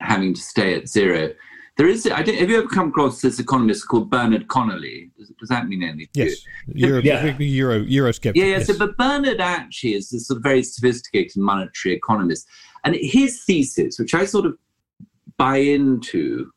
[0.00, 1.32] having to stay at zero.
[1.76, 2.06] There is.
[2.06, 5.10] I don't, have you ever come across this economist called Bernard Connolly?
[5.18, 6.08] Does, does that mean anything?
[6.14, 6.36] Yes,
[6.68, 7.36] Euro, yeah.
[7.36, 8.40] Euro, Euro skeptic.
[8.40, 8.58] Yeah, yeah.
[8.58, 8.68] Yes.
[8.68, 12.46] So, but Bernard actually is this sort of very sophisticated monetary economist,
[12.84, 14.56] and his thesis, which I sort of
[15.36, 16.50] buy into,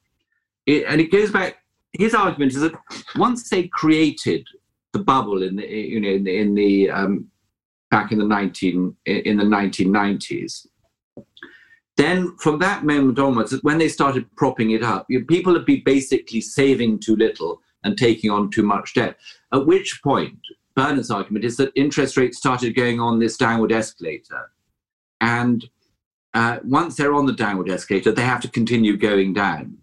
[0.68, 1.58] it, and it goes back.
[1.94, 2.74] His argument is that
[3.16, 4.46] once they created
[4.94, 7.28] the bubble in the you know in the, in the um,
[7.90, 10.68] back in the nineteen in the nineteen nineties
[11.98, 16.42] then from that moment onwards, when they started propping it up, people would be basically
[16.42, 19.18] saving too little and taking on too much debt.
[19.52, 20.38] At which point,
[20.76, 24.52] Bernard's argument is that interest rates started going on this downward escalator.
[25.20, 25.68] And
[26.36, 29.78] uh, once they're on the downward escalator, they have to continue going down.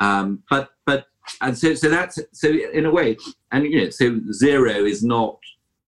[0.00, 1.06] Um, but but
[1.40, 3.16] and so so that's so in a way,
[3.52, 5.38] and you know, so zero is not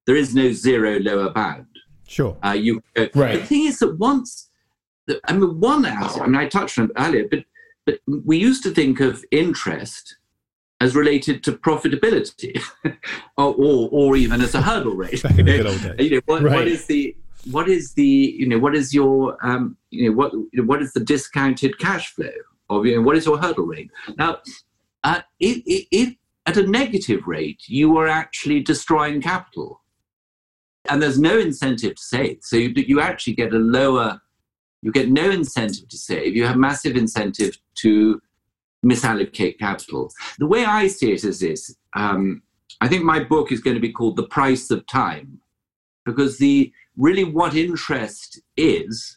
[0.07, 1.67] there is no zero lower bound.
[2.07, 2.37] Sure.
[2.45, 3.41] Uh, you uh, right.
[3.41, 4.46] The thing is that once
[5.25, 7.45] I mean, one aspect, I mean, I touched on it earlier, but,
[7.85, 10.17] but we used to think of interest
[10.81, 12.61] as related to profitability
[13.37, 15.23] or, or, or, even as a hurdle rate.
[15.37, 16.55] you know, you know what, right.
[16.55, 17.17] what is the
[17.51, 20.33] what is the you know what is your um, you know what
[20.67, 22.31] what is the discounted cash flow
[22.71, 24.39] of you know what is your hurdle rate now
[25.05, 29.81] uh, at a negative rate you are actually destroying capital
[30.91, 34.21] and there's no incentive to save so you, you actually get a lower
[34.83, 36.37] you get no incentive to save.
[36.37, 38.21] You have massive incentive to
[38.85, 40.13] misallocate capital.
[40.39, 42.43] The way I see it is this um,
[42.81, 45.41] I think my book is going to be called The Price of Time,
[46.05, 49.17] because the really what interest is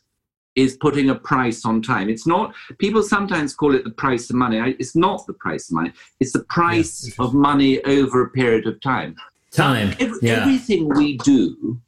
[0.55, 2.09] is putting a price on time.
[2.09, 4.57] It's not, people sometimes call it the price of money.
[4.79, 8.65] It's not the price of money, it's the price yeah, of money over a period
[8.67, 9.15] of time.
[9.51, 9.95] Time.
[9.99, 10.41] Every, yeah.
[10.41, 11.79] Everything we do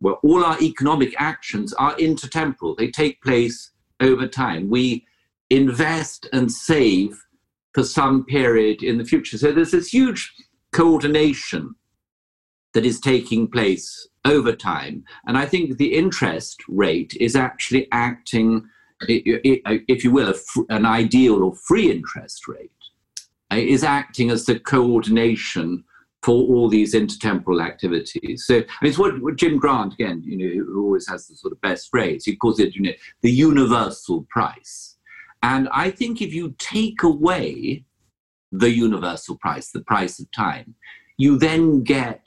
[0.00, 3.70] where all our economic actions are intertemporal, they take place
[4.00, 4.68] over time.
[4.68, 5.06] We
[5.50, 7.18] invest and save
[7.72, 9.38] for some period in the future.
[9.38, 10.32] So there's this huge
[10.72, 11.74] coordination
[12.74, 15.04] that is taking place over time.
[15.26, 18.68] And I think the interest rate is actually acting,
[19.08, 20.34] if you will,
[20.68, 22.70] an ideal or free interest rate,
[23.50, 25.84] uh, is acting as the coordination
[26.22, 28.44] for all these intertemporal activities.
[28.46, 31.36] So I mean, it's what, what, Jim Grant, again, you know, who always has the
[31.36, 32.92] sort of best phrase, he calls it, you know,
[33.22, 34.96] the universal price.
[35.42, 37.84] And I think if you take away
[38.50, 40.74] the universal price, the price of time,
[41.18, 42.26] you then get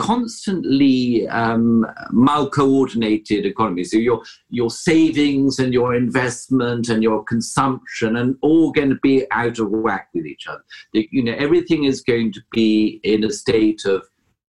[0.00, 3.84] constantly um, mal-coordinated economy.
[3.84, 9.26] So your your savings and your investment and your consumption and all going to be
[9.30, 10.64] out of whack with each other.
[10.92, 14.04] You know, everything is going to be in a state of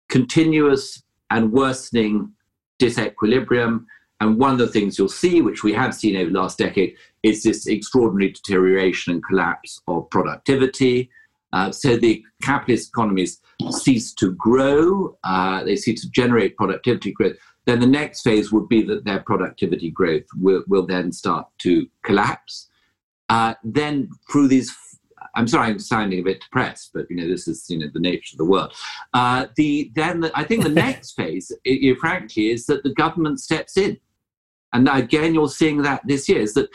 [0.08, 2.32] continuous and worsening
[2.78, 3.84] disequilibrium.
[4.20, 6.94] And one of the things you'll see, which we have seen over the last decade,
[7.22, 11.10] is this extraordinary deterioration and collapse of productivity.
[11.52, 13.40] Uh, so the capitalist economies
[13.70, 17.36] cease to grow, uh, they cease to generate productivity growth,
[17.66, 21.86] then the next phase would be that their productivity growth will, will then start to
[22.04, 22.68] collapse.
[23.28, 24.74] Uh, then through these,
[25.34, 28.00] I'm sorry, I'm sounding a bit depressed, but you know this is you know the
[28.00, 28.72] nature of the world.
[29.12, 32.94] Uh, the then the, I think the next phase, it, it, frankly, is that the
[32.94, 33.98] government steps in,
[34.72, 36.70] and again you're seeing that this year is that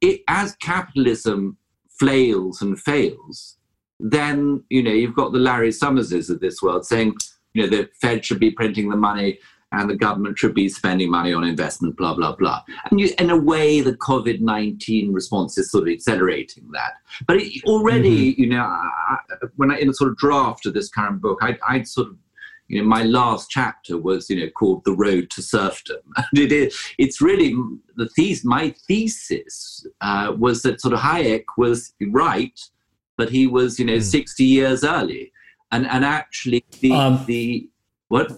[0.00, 1.56] it, as capitalism
[1.98, 3.55] flails and fails,
[4.00, 7.14] then you know you've got the Larry Summerses of this world saying,
[7.54, 9.38] you know, the Fed should be printing the money
[9.72, 12.62] and the government should be spending money on investment, blah blah blah.
[12.90, 16.94] And you, in a way, the COVID nineteen response is sort of accelerating that.
[17.26, 18.42] But it, already, mm-hmm.
[18.42, 19.16] you know, I,
[19.56, 22.16] when I in a sort of draft of this current book, I, I'd sort of
[22.68, 26.52] you know, my last chapter was, you know, called "The Road to Serfdom." And it
[26.52, 27.54] is, it's really
[27.96, 28.44] the thesis.
[28.44, 32.58] My thesis uh, was that sort of Hayek was right
[33.16, 34.02] but he was, you know, mm.
[34.02, 35.32] 60 years early.
[35.72, 37.68] And, and actually, the, um, the
[38.08, 38.30] what?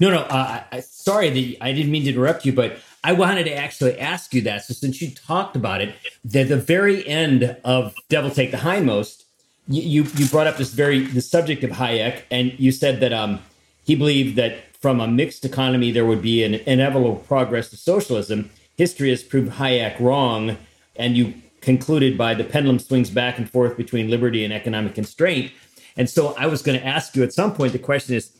[0.00, 0.20] No, no.
[0.20, 3.98] Uh, I, sorry, the, I didn't mean to interrupt you, but I wanted to actually
[4.00, 4.64] ask you that.
[4.64, 5.94] So, since you talked about it,
[6.34, 9.24] at the very end of "Devil Take the Hindmost,"
[9.68, 13.40] you you brought up this very the subject of Hayek, and you said that um,
[13.84, 18.50] he believed that from a mixed economy there would be an inevitable progress to socialism.
[18.76, 20.56] History has proved Hayek wrong,
[20.96, 21.34] and you
[21.64, 25.50] concluded by the pendulum swings back and forth between liberty and economic constraint.
[25.96, 28.32] And so I was going to ask you at some point the question is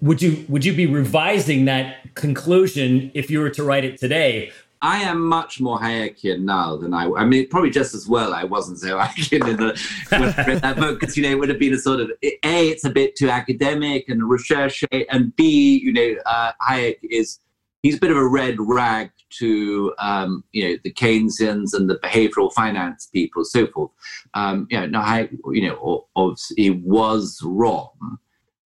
[0.00, 4.52] would you would you be revising that conclusion if you were to write it today?
[4.82, 7.10] I am much more Hayekian now than I.
[7.10, 8.34] I mean, probably just as well.
[8.34, 11.58] I wasn't so Hayekian in the when that book because you know it would have
[11.58, 12.68] been a sort of a.
[12.68, 15.78] It's a bit too academic and research, and b.
[15.78, 17.40] You know, uh, Hayek is
[17.82, 21.98] he's a bit of a red rag to um, you know the Keynesians and the
[21.98, 23.90] behavioral finance people, so forth.
[24.34, 28.18] Um, you know, now I, you know, obviously he was wrong.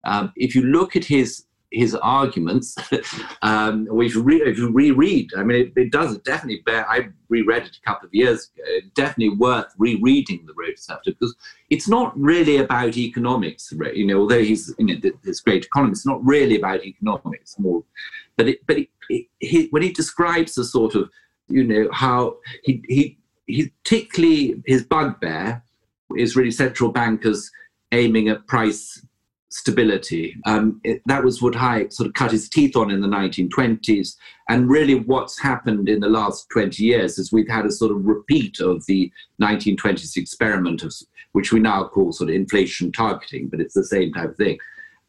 [0.05, 2.76] Um, if you look at his his arguments,
[3.41, 6.89] um, you, re- if you reread, I mean, it, it, does definitely bear.
[6.89, 8.88] I reread it a couple of years ago.
[8.95, 11.36] Definitely worth rereading the Road Serfdom because
[11.70, 13.72] it's not really about economics.
[13.93, 17.57] You know, although he's you know this great economist, it's not really about economics.
[17.60, 17.84] More,
[18.36, 21.10] but it, but it, he, when he describes the sort of
[21.47, 25.64] you know how he he he particularly his bugbear
[26.18, 27.51] is really central bankers
[27.91, 29.03] aiming at price
[29.49, 30.36] stability.
[30.45, 34.16] Um, it, that was what Hayek sort of cut his teeth on in the 1920s.
[34.47, 38.05] And really, what's happened in the last 20 years is we've had a sort of
[38.05, 40.93] repeat of the 1920s experiment, of,
[41.34, 44.57] which we now call sort of inflation targeting, but it's the same type of thing.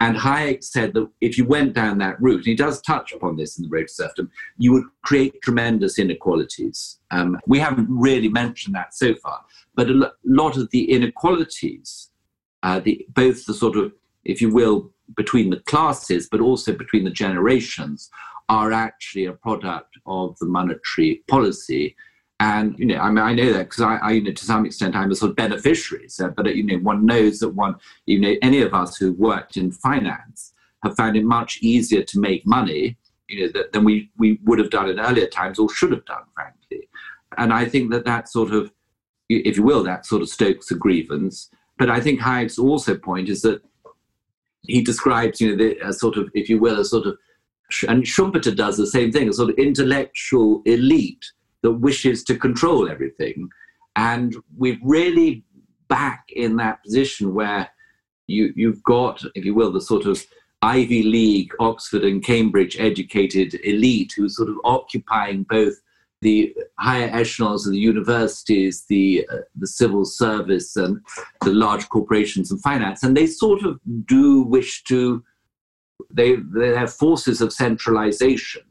[0.01, 3.37] And Hayek said that if you went down that route, and he does touch upon
[3.37, 6.99] this in the Road to Serfdom, you would create tremendous inequalities.
[7.11, 9.45] Um, we haven't really mentioned that so far,
[9.75, 12.11] but a lot of the inequalities,
[12.63, 13.93] uh, the, both the sort of
[14.25, 18.11] if you will, between the classes, but also between the generations,
[18.49, 21.97] are actually a product of the monetary policy.
[22.41, 24.65] And you know, I mean, I know that because I, I, you know, to some
[24.65, 26.09] extent, I'm a sort of beneficiary.
[26.09, 27.77] So, but you know, one knows that one,
[28.07, 32.19] you know, any of us who worked in finance have found it much easier to
[32.19, 32.97] make money,
[33.29, 36.05] you know, that, than we we would have done in earlier times or should have
[36.07, 36.89] done, frankly.
[37.37, 38.73] And I think that that sort of,
[39.29, 41.51] if you will, that sort of stokes a grievance.
[41.79, 43.63] But I think Hayek's also point is that
[44.63, 47.19] he describes, you know, the, a sort of, if you will, a sort of,
[47.87, 51.25] and Schumpeter does the same thing, a sort of intellectual elite
[51.63, 53.49] that wishes to control everything.
[53.97, 55.45] And we're really
[55.89, 57.69] back in that position where
[58.27, 60.25] you, you've got, if you will, the sort of
[60.63, 65.75] Ivy League, Oxford and Cambridge educated elite who's sort of occupying both
[66.23, 71.01] the higher echelons of the universities, the uh, the civil service, and
[71.43, 75.25] the large corporations and finance, and they sort of do wish to.
[76.11, 78.63] They they have forces of centralization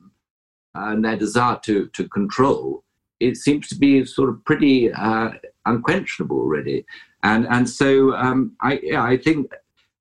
[0.88, 2.84] and their desire to to control.
[3.19, 5.32] It seems to be sort of pretty uh,
[5.65, 6.86] unquenchable already,
[7.23, 9.51] and and so um, I yeah, I think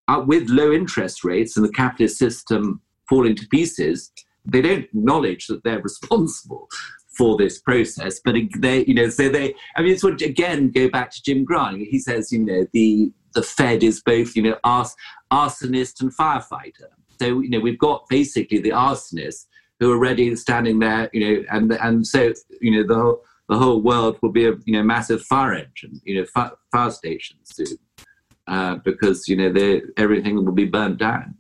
[0.09, 4.11] uh, with low interest rates and the capitalist system falling to pieces,
[4.45, 6.69] they don't acknowledge that they're responsible
[7.17, 8.21] for this process.
[8.25, 11.45] But they, you know, so they, I mean, it's what again go back to Jim
[11.45, 11.83] Grant.
[11.83, 14.97] He says, you know, the the Fed is both, you know, ars-
[15.31, 16.89] arsonist and firefighter.
[17.21, 19.47] So you know, we've got basically the arsonists
[19.81, 23.59] who are ready standing there, you know, and and so you know the whole the
[23.59, 27.37] whole world will be a you know massive fire engine, you know, fire, fire station
[27.45, 27.79] soon,
[28.47, 31.35] uh, because you know everything will be burnt down.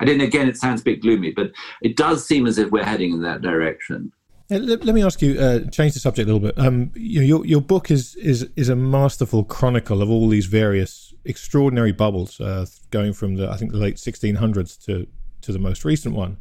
[0.00, 0.20] I don't.
[0.20, 1.52] Again, it sounds a bit gloomy, but
[1.82, 4.12] it does seem as if we're heading in that direction.
[4.48, 6.58] Let, let, me ask you, uh, change the subject a little bit.
[6.58, 10.46] Um, you know, your your book is is is a masterful chronicle of all these
[10.46, 15.06] various extraordinary bubbles, uh, going from the I think the late 1600s to
[15.42, 16.36] to the most recent one,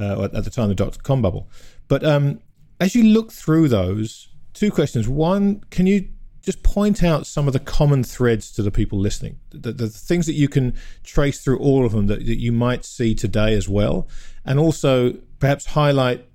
[0.00, 1.48] uh, at the time the dot com bubble.
[1.88, 2.40] But um,
[2.78, 5.08] as you look through those, two questions.
[5.08, 6.08] One, can you
[6.42, 10.26] just point out some of the common threads to the people listening, the, the things
[10.26, 10.74] that you can
[11.04, 14.08] trace through all of them that, that you might see today as well,
[14.44, 16.26] and also perhaps highlight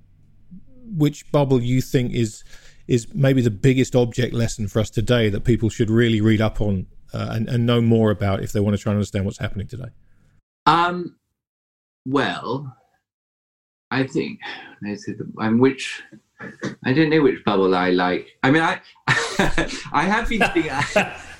[0.96, 2.44] which bubble you think is
[2.86, 6.60] is maybe the biggest object lesson for us today that people should really read up
[6.60, 9.38] on uh, and, and know more about if they want to try and understand what's
[9.38, 9.88] happening today.
[10.66, 11.16] Um,
[12.06, 12.76] well,
[13.90, 14.40] I think
[15.38, 16.02] I'm which
[16.84, 18.28] I don't know which bubble I like.
[18.42, 18.80] I mean, I
[19.92, 20.70] I have been thinking.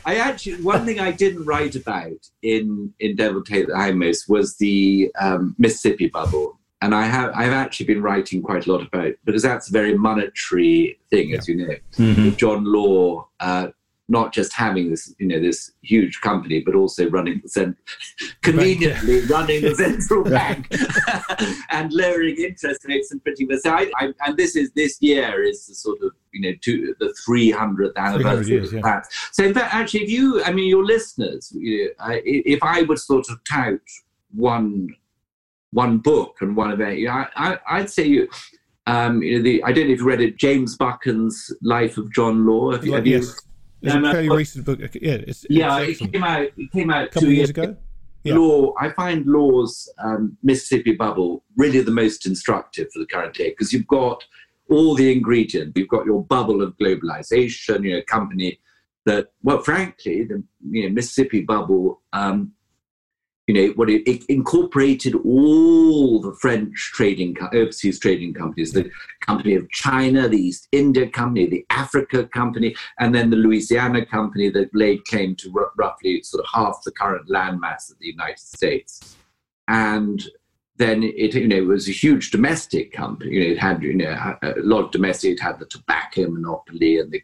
[0.07, 4.57] I actually one thing I didn't write about in in Devil Take the Hindmost was
[4.57, 9.15] the um, Mississippi bubble, and I have I've actually been writing quite a lot about
[9.25, 11.39] because that's a very monetary thing, yeah.
[11.39, 11.75] as you know.
[11.99, 12.37] Mm-hmm.
[12.37, 13.69] John Law uh,
[14.09, 17.77] not just having this, you know, this huge company, but also running the cent-
[18.43, 20.73] conveniently running the central bank
[21.71, 23.63] and lowering interest rates and printing this.
[23.63, 26.95] So I, I, and this is this year is the sort of you know two,
[27.01, 28.85] the 300th anniversary years, of that.
[28.85, 29.03] Yeah.
[29.33, 32.99] So in fact, actually, if you, I mean, your listeners, you know, if I would
[32.99, 33.81] sort of tout
[34.35, 34.89] one
[35.73, 38.29] one book and one event, you know, I, I, would say you.
[38.89, 42.13] Um, you know, the, I don't know if you read it, James Buchan's Life of
[42.13, 42.71] John Law.
[42.71, 43.37] Have, have yes.
[43.83, 44.81] It's a fairly recent book.
[44.81, 46.49] Yeah, it's, yeah, it came out.
[46.57, 47.77] It came out a couple two years ago.
[48.25, 48.35] Yeah.
[48.35, 53.51] Law, I find Law's um, Mississippi Bubble really the most instructive for the current day
[53.51, 54.25] because you've got
[54.69, 55.73] all the ingredients.
[55.77, 58.59] You've got your bubble of globalization, you know, company
[59.05, 62.53] that, well, frankly, the you know, Mississippi Bubble um,
[63.47, 68.91] you know, what it, it, incorporated all the French trading, overseas trading companies, the
[69.21, 74.51] company of China, the East India Company, the Africa Company, and then the Louisiana Company
[74.51, 78.41] that laid claim to r- roughly sort of half the current landmass of the United
[78.41, 79.17] States.
[79.69, 80.25] And
[80.77, 83.33] then it, you know, was a huge domestic company.
[83.33, 85.33] You know, it had, you know, a lot of domestic.
[85.33, 87.23] It had the tobacco monopoly and the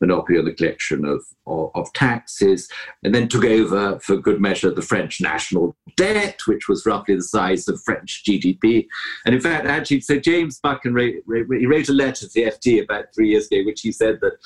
[0.00, 2.68] monopoly on the collection of, of, of, taxes,
[3.04, 7.22] and then took over for good measure the French national debt, which was roughly the
[7.22, 8.86] size of French GDP.
[9.26, 13.06] And in fact, actually, so James Buchan he wrote a letter to the FT about
[13.14, 14.38] three years ago, which he said that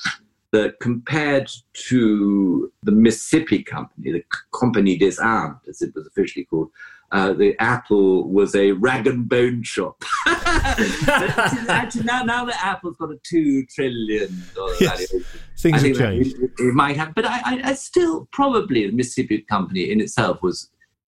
[0.51, 6.69] that compared to the Mississippi Company, the Compagnie des Indes, as it was officially called,
[7.11, 10.03] uh, the Apple was a rag and bone shop.
[10.25, 15.09] actually, now, now that Apple's got a two trillion dollar yes.
[15.09, 15.25] valuation,
[15.57, 16.35] things have changed.
[16.41, 20.41] It, it, might have, but I, I, I, still probably the Mississippi company in itself
[20.41, 20.69] was.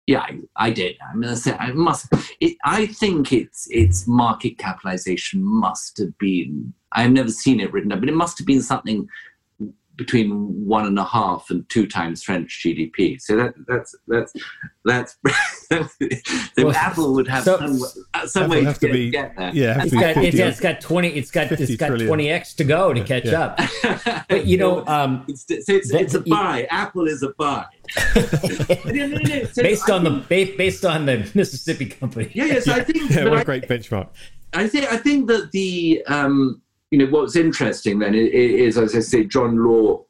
[0.05, 0.95] Yeah, I, I did.
[1.01, 2.07] I mean, I, say, I must.
[2.39, 6.73] It, I think its its market capitalization must have been.
[6.93, 9.09] I've never seen it written up, but it must have been something
[9.97, 13.19] between one and a half and two times French GDP.
[13.19, 14.33] So that, that's that's
[14.85, 15.17] that's
[16.55, 19.51] so well, Apple would have so, some, uh, some way to, get, be, get, there.
[19.53, 21.09] Yeah, it's got, it's, it's got twenty.
[21.09, 23.41] It's got it's got twenty x to go to catch yeah.
[23.41, 24.27] up.
[24.29, 26.61] But you know, um, it's, it's, it's a buy.
[26.61, 27.65] You, Apple is a buy.
[29.55, 32.31] based on the based on the Mississippi company.
[32.33, 33.09] Yeah, yes, I think.
[33.09, 34.09] Yeah, what a great benchmark.
[34.53, 36.61] I think I think that the um,
[36.91, 40.05] you know, what's interesting then is, as I say, John Law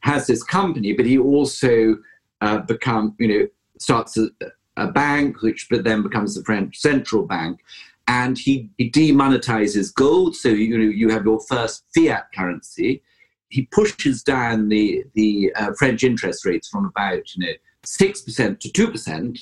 [0.00, 1.96] has this company, but he also
[2.40, 4.28] uh, become, you know, starts a,
[4.76, 7.60] a, bank, which but then becomes the French central bank,
[8.08, 10.36] and he, he demonetizes gold.
[10.36, 13.02] So you know, you have your first fiat currency.
[13.48, 17.52] He pushes down the the uh, French interest rates from about you know
[17.84, 19.38] six percent to two percent,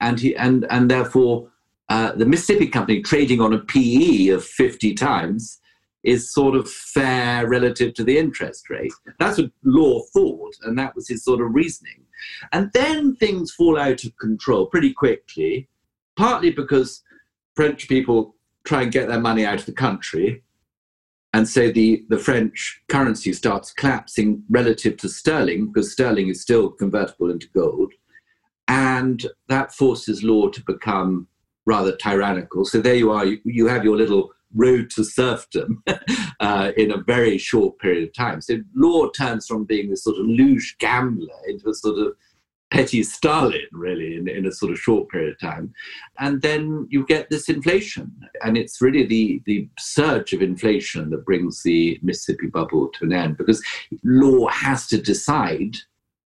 [0.00, 1.50] and he and and therefore
[1.90, 5.60] uh, the Mississippi Company trading on a PE of fifty times
[6.06, 8.92] is sort of fair relative to the interest rate.
[9.18, 12.04] That's what Law thought, and that was his sort of reasoning.
[12.52, 15.68] And then things fall out of control pretty quickly,
[16.16, 17.02] partly because
[17.56, 20.44] French people try and get their money out of the country.
[21.32, 26.70] And so the, the French currency starts collapsing relative to sterling because sterling is still
[26.70, 27.92] convertible into gold.
[28.68, 31.26] And that forces law to become
[31.66, 32.64] rather tyrannical.
[32.64, 35.82] So there you are, you, you have your little road to serfdom
[36.40, 38.40] uh, in a very short period of time.
[38.40, 42.14] So law turns from being this sort of luge gambler into a sort of
[42.70, 45.72] petty Stalin, really, in, in a sort of short period of time.
[46.18, 48.12] And then you get this inflation.
[48.42, 53.12] And it's really the, the surge of inflation that brings the Mississippi bubble to an
[53.12, 53.62] end because
[54.02, 55.76] law has to decide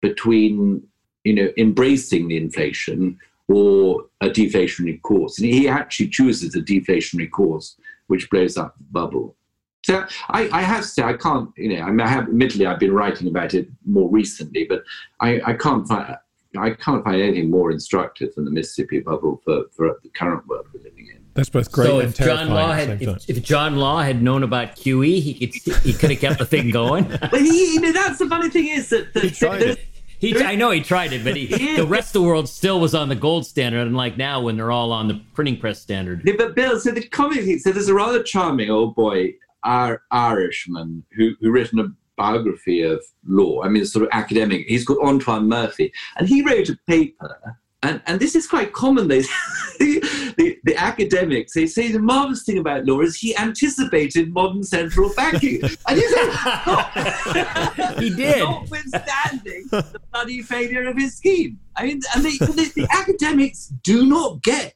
[0.01, 0.83] between
[1.25, 3.19] you know embracing the inflation
[3.49, 5.39] or a deflationary course.
[5.39, 7.77] And he actually chooses a deflationary course,
[8.11, 9.37] which blows up the bubble.
[9.85, 12.67] So I, I have to say I can't, you know, I, mean, I have admittedly
[12.67, 14.83] I've been writing about it more recently, but
[15.21, 16.17] I, I can't find
[16.59, 20.67] I can't find anything more instructive than the Mississippi bubble for, for the current world
[20.75, 21.25] we're living in.
[21.35, 24.43] That's both great so and if John Law had, if, if, John Law had known
[24.43, 27.05] about QE, he could he could have kept the thing going.
[27.21, 29.79] but he, you know, that's the funny thing is that, that
[30.21, 30.47] he tried it.
[30.47, 31.47] He, I know he tried it, but he,
[31.77, 34.71] the rest of the world still was on the gold standard, unlike now when they're
[34.71, 36.23] all on the printing press standard.
[36.25, 41.05] Yeah, but Bill, so the comic, so there's a rather charming old boy, our Irishman,
[41.17, 43.63] who who written a biography of law.
[43.63, 44.67] I mean, sort of academic.
[44.67, 49.09] He's called Antoin Murphy, and he wrote a paper and, and this is quite common.
[49.09, 49.21] They,
[49.79, 55.11] the, the academics they say the marvelous thing about law is he anticipated modern central
[55.15, 56.29] banking, and he said,
[56.67, 57.95] oh.
[57.99, 61.59] he did, notwithstanding the bloody failure of his scheme.
[61.77, 64.75] I mean, and they, the, the academics do not get.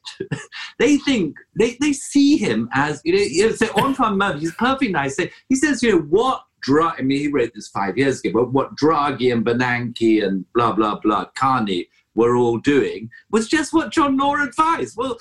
[0.79, 3.21] They think they, they see him as you know.
[3.21, 5.17] You know so Antoin Murphy, he's perfectly nice.
[5.47, 8.51] He says, you know, what Dra- I mean, he wrote this five years ago, but
[8.51, 13.91] what Draghi and Bernanke and blah, blah, blah, Carney were all doing was just what
[13.91, 14.95] John Law advised.
[14.97, 15.17] Well,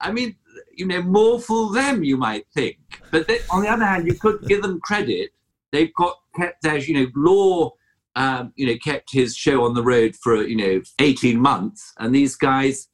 [0.00, 0.36] I mean,
[0.74, 2.78] you know, more for them, you might think.
[3.10, 5.30] But they, on the other hand, you could give them credit.
[5.72, 7.72] They've got kept, as you know, Law,
[8.16, 12.14] um, you know, kept his show on the road for you know 18 months, and
[12.14, 12.88] these guys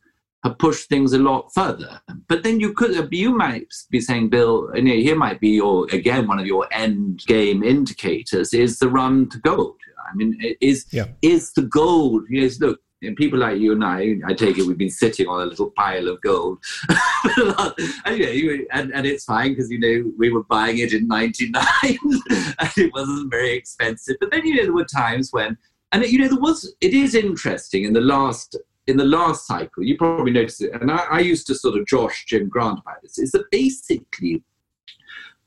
[0.45, 2.01] have pushed things a lot further.
[2.29, 5.87] But then you could, you might be saying, Bill, you know, here might be your
[5.93, 9.77] again one of your end game indicators is the run to gold.
[10.09, 11.07] I mean, is yeah.
[11.23, 12.25] is the gold?
[12.29, 15.29] You know, look, and people like you and I, I take it we've been sitting
[15.29, 16.59] on a little pile of gold.
[18.07, 22.73] and, and, and it's fine because, you know, we were buying it in 99 and
[22.77, 24.17] it wasn't very expensive.
[24.21, 25.57] But then, you know, there were times when,
[25.93, 29.83] and, you know, there was, it is interesting in the last, in the last cycle,
[29.83, 33.03] you probably noticed it, and I, I used to sort of josh Jim Grant about
[33.03, 34.43] this, is that basically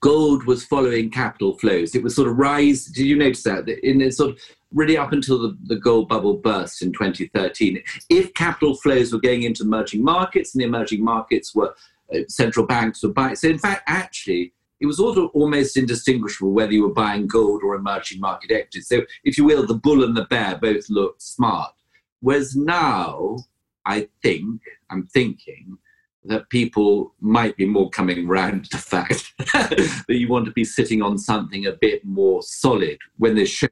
[0.02, 1.96] gold was following capital flows.
[1.96, 2.86] It was sort of rise.
[2.86, 3.68] Did you notice that?
[3.68, 4.40] In a sort of
[4.74, 9.44] really up until the, the gold bubble burst in 2013, if capital flows were going
[9.44, 11.76] into emerging markets and the emerging markets were
[12.14, 13.36] uh, central banks were buying.
[13.36, 17.76] So, in fact, actually, it was also almost indistinguishable whether you were buying gold or
[17.76, 18.88] emerging market equities.
[18.88, 21.74] So, if you will, the bull and the bear both looked smart.
[22.22, 23.38] Whereas now,
[23.86, 25.78] I think, I'm thinking,
[26.26, 30.64] that people might be more coming round to the fact that you want to be
[30.64, 33.68] sitting on something a bit more solid when this show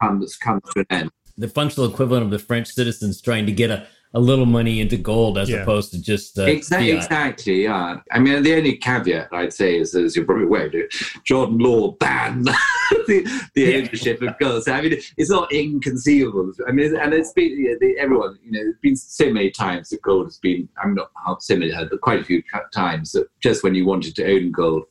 [0.00, 1.10] comes comes to an end.
[1.38, 3.86] The functional equivalent of the French citizens trying to get a
[4.16, 5.58] a little money into gold as yeah.
[5.58, 7.04] opposed to just uh, exactly, fiat.
[7.04, 7.62] exactly.
[7.64, 10.70] Yeah, I mean the only caveat I'd say is, as you're probably aware,
[11.24, 12.46] John Law banned
[13.06, 13.76] the, the yeah.
[13.76, 14.64] ownership of gold.
[14.64, 16.50] So I mean, it's not inconceivable.
[16.66, 18.38] I mean, and it's been yeah, the, everyone.
[18.42, 20.66] You know, it's been so many times that gold has been.
[20.82, 22.42] I'm not how so many, but quite a few
[22.72, 24.84] times that just when you wanted to own gold,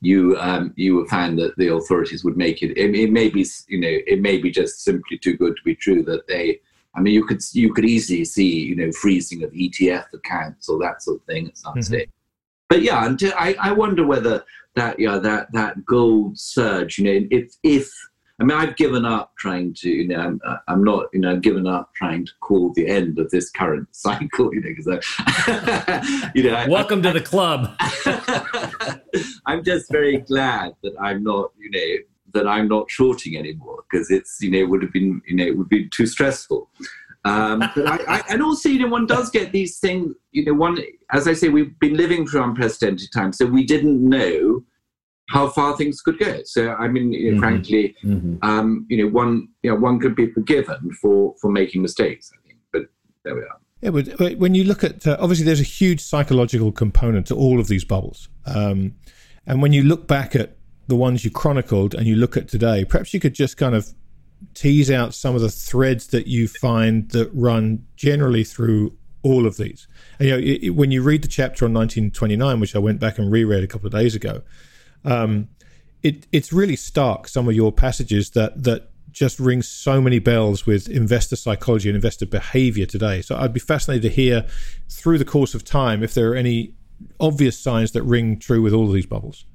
[0.00, 2.92] you um, you found that the authorities would make it, it.
[2.92, 6.02] It may be you know it may be just simply too good to be true
[6.02, 6.60] that they
[6.96, 10.78] I mean, you could you could easily see you know freezing of ETF accounts or
[10.80, 11.82] that sort of thing at some mm-hmm.
[11.82, 12.10] stage.
[12.68, 14.44] But yeah, I I wonder whether
[14.74, 17.90] that yeah that that gold surge, you know, if if
[18.38, 21.40] I mean, I've given up trying to, you know, I'm, I'm not, you know, I've
[21.40, 26.42] given up trying to call the end of this current cycle, you know, because you
[26.42, 27.74] know, welcome I, to the club.
[29.46, 32.04] I'm just very glad that I'm not, you know,
[32.36, 35.46] that I'm not shorting anymore because it's you know it would have been you know
[35.50, 36.70] it would be too stressful.
[37.24, 40.56] Um, but I, I, and also you know one does get these things you know
[40.66, 40.78] one
[41.10, 44.62] as I say we've been living through unprecedented times so we didn't know
[45.28, 46.34] how far things could go.
[46.44, 47.40] So I mean, you know, mm-hmm.
[47.40, 48.36] frankly, mm-hmm.
[48.42, 52.30] Um, you know, one you know one could be forgiven for for making mistakes.
[52.34, 52.82] I think, but
[53.24, 53.58] there we are.
[53.82, 57.58] Yeah, but when you look at uh, obviously there's a huge psychological component to all
[57.60, 58.28] of these bubbles.
[58.46, 58.80] Um,
[59.48, 60.56] And when you look back at
[60.88, 63.92] the ones you chronicled and you look at today, perhaps you could just kind of
[64.54, 69.56] tease out some of the threads that you find that run generally through all of
[69.56, 69.88] these.
[70.18, 73.18] And, you know, it, when you read the chapter on 1929, which I went back
[73.18, 74.42] and reread a couple of days ago,
[75.04, 75.48] um,
[76.02, 77.26] it, it's really stark.
[77.26, 81.96] Some of your passages that that just ring so many bells with investor psychology and
[81.96, 83.22] investor behavior today.
[83.22, 84.46] So I'd be fascinated to hear
[84.90, 86.74] through the course of time if there are any
[87.18, 89.46] obvious signs that ring true with all of these bubbles.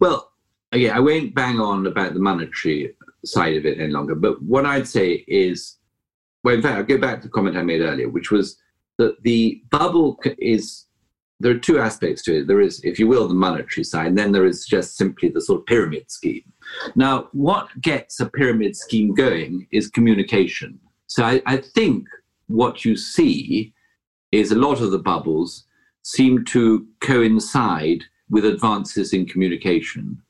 [0.00, 0.30] Well,
[0.74, 2.94] yeah, I won't bang on about the monetary
[3.24, 5.76] side of it any longer, but what I'd say is,
[6.42, 8.58] well, in fact, I'll go back to the comment I made earlier, which was
[8.98, 10.86] that the bubble is
[11.40, 12.46] there are two aspects to it.
[12.46, 15.40] There is, if you will, the monetary side, and then there is just simply the
[15.40, 16.44] sort of pyramid scheme.
[16.94, 20.78] Now, what gets a pyramid scheme going is communication.
[21.06, 22.06] So I, I think
[22.46, 23.74] what you see
[24.32, 25.64] is a lot of the bubbles
[26.02, 30.20] seem to coincide with advances in communication.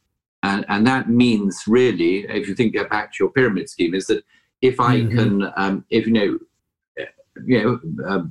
[0.44, 4.22] And, and that means really, if you think back to your pyramid scheme, is that
[4.60, 5.16] if I mm-hmm.
[5.16, 6.38] can, um, if you know,
[7.46, 8.22] you know, uh,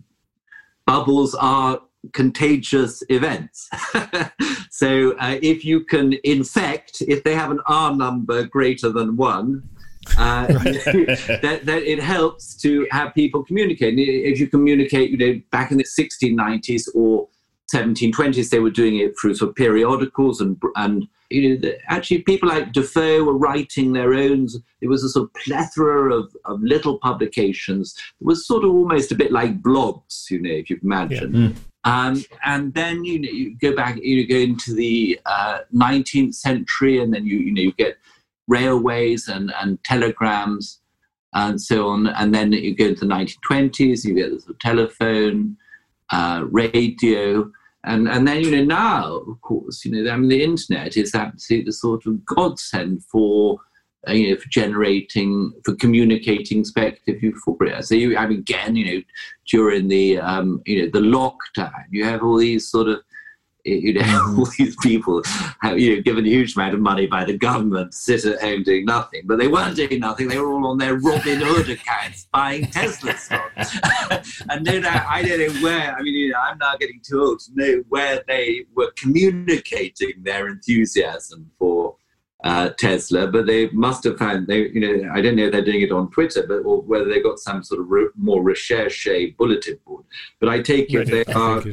[0.85, 1.81] bubbles are
[2.13, 3.67] contagious events.
[4.69, 9.67] so uh, if you can infect, if they have an R number greater than one,
[10.15, 13.95] uh, that, that, it helps to have people communicate.
[13.97, 17.27] If you communicate, you know, back in the 1690s or
[17.73, 22.49] 1720s, they were doing it through sort of periodicals and and you know, actually people
[22.49, 24.47] like Defoe were writing their own.
[24.81, 27.95] It was a sort of plethora of, of little publications.
[28.21, 31.33] It was sort of almost a bit like blogs, you know, if you imagine.
[31.33, 31.49] Yeah.
[31.49, 31.55] Mm.
[31.85, 37.01] Um, and then you know you go back, you go into the uh, 19th century,
[37.01, 37.97] and then you you know you get
[38.47, 40.79] railways and and telegrams
[41.33, 42.07] and so on.
[42.07, 45.57] And then you go into the 1920s, you get the sort of telephone,
[46.11, 47.51] uh, radio,
[47.83, 51.15] and and then you know now, of course, you know I mean the internet is
[51.15, 53.59] absolutely the sort of godsend for
[54.07, 57.81] uh, you know, for generating, for communicating speculative euphoria.
[57.81, 59.03] So you, I mean, again, you know,
[59.47, 62.99] during the, um, you know, the lockdown, you have all these sort of,
[63.63, 64.39] you know, mm-hmm.
[64.39, 65.21] all these people
[65.61, 68.63] have, you know, given a huge amount of money by the government sit at home
[68.63, 70.27] doing nothing, but they weren't doing nothing.
[70.27, 73.79] They were all on their Robinhood accounts buying Tesla stocks.
[74.49, 77.21] and no doubt, I don't know where, I mean, you know, I'm now getting too
[77.21, 81.95] old to know where they were communicating their enthusiasm for
[82.43, 85.63] uh, Tesla, but they must have found they, you know, I don't know if they're
[85.63, 89.07] doing it on Twitter, but or whether they got some sort of re- more recherche
[89.37, 90.03] bulletin board.
[90.41, 91.63] But I take Reddit, it they I are.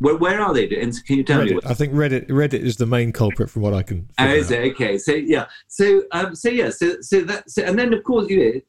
[0.00, 0.06] The...
[0.06, 0.64] Where, where are they?
[0.80, 1.48] And can you tell Reddit.
[1.48, 1.54] me?
[1.54, 1.66] What?
[1.66, 4.08] I think Reddit Reddit is the main culprit from what I can.
[4.18, 4.98] Oh, is it okay?
[4.98, 8.38] So yeah, so um, so yeah, so so that so, and then of course you
[8.38, 8.60] know,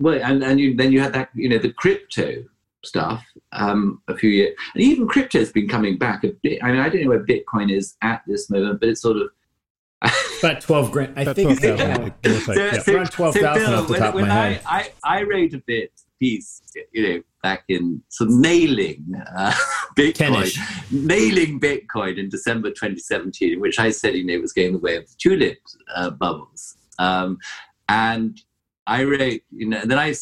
[0.00, 2.44] well, and and you, then you had that you know the crypto
[2.84, 6.62] stuff um, a few years, and even crypto has been coming back a bit.
[6.62, 9.30] I mean, I don't know where Bitcoin is at this moment, but it's sort of
[10.40, 11.18] about 12 grand.
[11.18, 12.10] I think 12, yeah.
[12.38, 12.78] so, yeah.
[12.78, 14.62] so, around 12,000 so off the top when, of my head.
[14.64, 19.04] I, I, I wrote a bit piece, you know, back in sort of nailing
[19.36, 19.54] uh,
[19.98, 20.56] Bitcoin,
[20.92, 24.78] nailing Bitcoin in December 2017, in which I said, you know, it was going the
[24.78, 25.58] way of the tulip
[25.94, 26.76] uh, bubbles.
[26.98, 27.38] Um,
[27.88, 28.40] and
[28.86, 30.14] I wrote, you know, then I,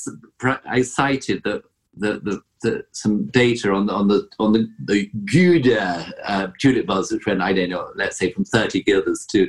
[0.66, 1.62] I cited the,
[1.95, 6.87] the, the, the, some data on the on the on the the Gouda uh, tulip
[6.87, 9.47] buzz, which went I don't know, let's say from 30 guilders to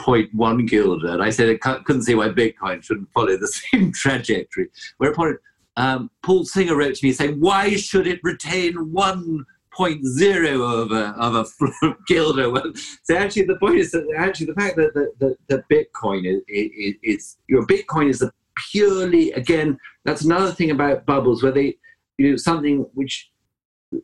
[0.00, 1.08] 0.1 guilder.
[1.08, 4.68] And I said I couldn't see why Bitcoin shouldn't follow the same trajectory.
[4.96, 5.38] Whereupon
[5.76, 9.44] um, Paul Singer wrote to me saying, "Why should it retain one?"
[9.76, 12.48] Point zero of a of a guilder.
[12.50, 12.72] Well,
[13.02, 17.36] so actually, the point is that actually the fact that the, Bitcoin is, is, is
[17.46, 18.32] your Bitcoin is a
[18.70, 21.76] purely again that's another thing about bubbles where they
[22.18, 23.30] you know something which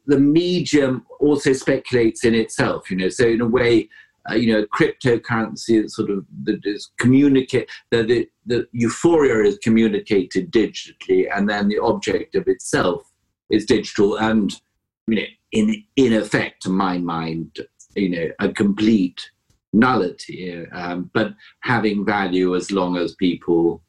[0.07, 3.89] the medium also speculates in itself you know so in a way
[4.31, 9.59] uh, you know cryptocurrency is sort of that is communicate the, the the euphoria is
[9.59, 13.11] communicated digitally and then the object of itself
[13.51, 14.61] is digital and
[15.07, 17.59] you know in in effect to my mind
[17.95, 19.31] you know a complete
[19.73, 23.83] nullity um, but having value as long as people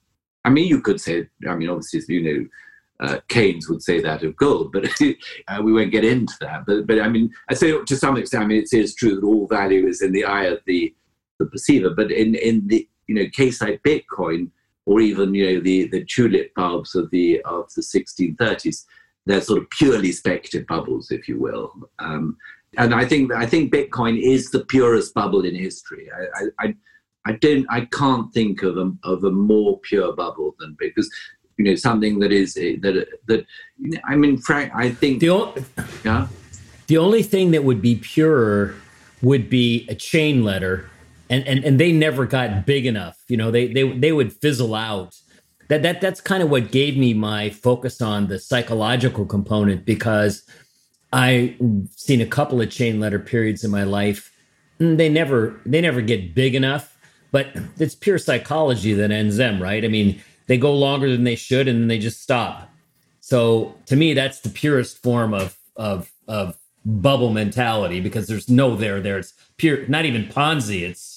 [0.45, 2.47] I mean, you could say, I mean, obviously, you know,
[2.99, 4.86] uh, Keynes would say that of gold, but
[5.47, 6.66] uh, we won't get into that.
[6.66, 9.26] But, but I mean, I say to some extent, I mean, it is true that
[9.26, 10.93] all value is in the eye of the,
[11.39, 11.89] the perceiver.
[11.89, 14.49] But in, in the you know case like Bitcoin,
[14.86, 18.86] or even you know the, the tulip bulbs of the of the 1630s,
[19.26, 21.74] they're sort of purely speculative bubbles, if you will.
[21.99, 22.38] Um,
[22.78, 26.09] and I think I think Bitcoin is the purest bubble in history.
[26.11, 26.76] I, I,
[27.26, 31.09] I don't, I can't think of a, of a more pure bubble than because
[31.57, 33.45] you know something that is eh, that that
[34.05, 35.63] I mean, Frank, I think the only,
[36.03, 36.28] yeah.
[36.88, 38.76] The only thing that would be pure
[39.21, 40.89] would be a chain letter,
[41.30, 43.24] and and and they never got big enough.
[43.28, 45.15] You know, they they they would fizzle out.
[45.74, 50.43] That that that's kind of what gave me my focus on the psychological component because
[51.11, 51.55] I've
[51.95, 54.32] seen a couple of chain letter periods in my life.
[54.80, 56.95] Mm, they never they never get big enough,
[57.32, 57.47] but
[57.80, 59.84] it's pure psychology that ends them, right?
[59.84, 62.69] I mean, they go longer than they should and then they just stop.
[63.21, 66.55] So to me, that's the purest form of of of
[66.86, 69.17] bubble mentality because there's no there there.
[69.17, 70.82] It's pure, not even Ponzi.
[70.82, 71.12] It's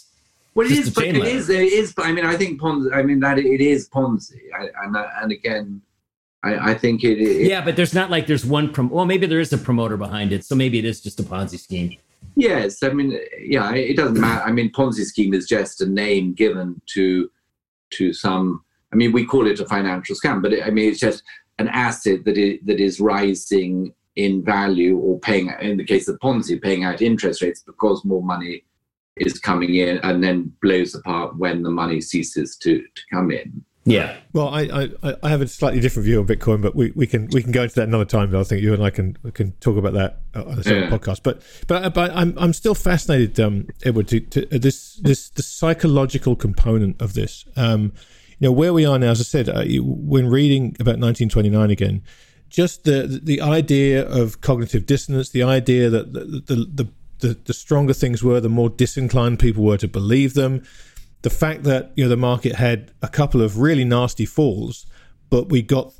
[0.56, 1.92] well, it is, but it is, it is.
[1.98, 2.94] I mean, I think Ponzi.
[2.94, 5.82] I mean that it is Ponzi, I, and and again,
[6.42, 8.72] I, I think it, it, Yeah, but there's not like there's one.
[8.72, 11.22] Prom- well, maybe there is a promoter behind it, so maybe it is just a
[11.22, 11.96] Ponzi scheme.
[12.36, 14.42] Yes, I mean, yeah, it doesn't matter.
[14.44, 17.30] I mean, Ponzi scheme is just a name given to
[17.90, 18.64] to some.
[18.94, 21.22] I mean, we call it a financial scam, but it, I mean, it's just
[21.58, 26.18] an asset that is, that is rising in value or paying, in the case of
[26.20, 28.64] Ponzi, paying out interest rates because more money
[29.16, 33.64] is coming in and then blows apart when the money ceases to, to come in.
[33.86, 34.16] Yeah.
[34.32, 37.28] Well, I, I, I have a slightly different view on Bitcoin, but we, we can
[37.28, 38.32] we can go into that another time.
[38.32, 40.90] But I think you and I can can talk about that on a separate yeah.
[40.90, 41.20] podcast.
[41.22, 45.42] But but but I'm I'm still fascinated, um, Edward, to, to uh, this this the
[45.44, 47.44] psychological component of this.
[47.56, 47.92] Um,
[48.40, 49.12] you know where we are now.
[49.12, 52.02] As I said, uh, when reading about 1929 again,
[52.48, 56.88] just the the idea of cognitive dissonance, the idea that the the, the,
[57.20, 60.64] the the stronger things were, the more disinclined people were to believe them.
[61.22, 64.86] The fact that you know the market had a couple of really nasty falls,
[65.30, 65.92] but we got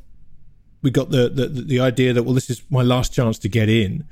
[0.82, 3.68] we got the, the the idea that well this is my last chance to get
[3.68, 4.06] in.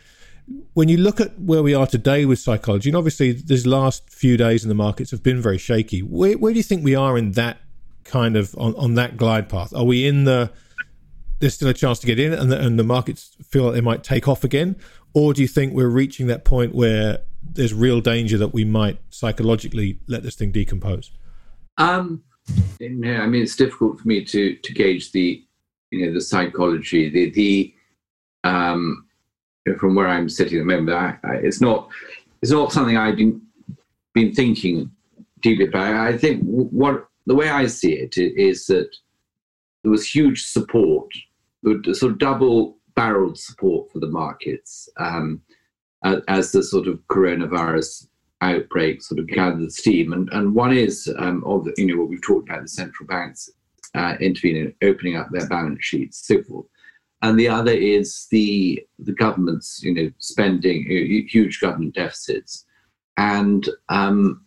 [0.74, 4.36] When you look at where we are today with psychology, and obviously these last few
[4.36, 6.00] days in the markets have been very shaky.
[6.00, 7.58] Where, where do you think we are in that
[8.04, 9.74] kind of on, on that glide path?
[9.74, 10.50] Are we in the
[11.40, 13.80] there's still a chance to get in and the, and the markets feel like they
[13.80, 14.76] might take off again?
[15.14, 19.00] Or do you think we're reaching that point where there's real danger that we might
[19.10, 21.12] psychologically let this thing decompose?
[21.78, 22.22] Um,
[22.80, 25.42] I mean, it's difficult for me to to gauge the
[25.90, 27.74] you know the psychology, the the
[28.44, 29.06] um,
[29.78, 30.96] from where I'm sitting at the moment.
[30.96, 31.88] I, I, it's not
[32.42, 33.40] it's not something I've been
[34.12, 34.90] been thinking
[35.40, 35.94] deeply about.
[35.94, 38.90] I think what the way I see it is that
[39.82, 41.10] there was huge support,
[41.92, 45.40] sort of double barreled support for the markets um,
[46.28, 48.08] as the sort of coronavirus
[48.40, 50.12] outbreak sort of gathered steam.
[50.12, 53.06] And, and one is, um, of the, you know, what we've talked about, the central
[53.06, 53.50] banks
[53.94, 56.66] uh, intervening, opening up their balance sheets, so forth.
[57.22, 60.84] And the other is the the government's, you know, spending
[61.30, 62.66] huge government deficits,
[63.16, 64.43] and um,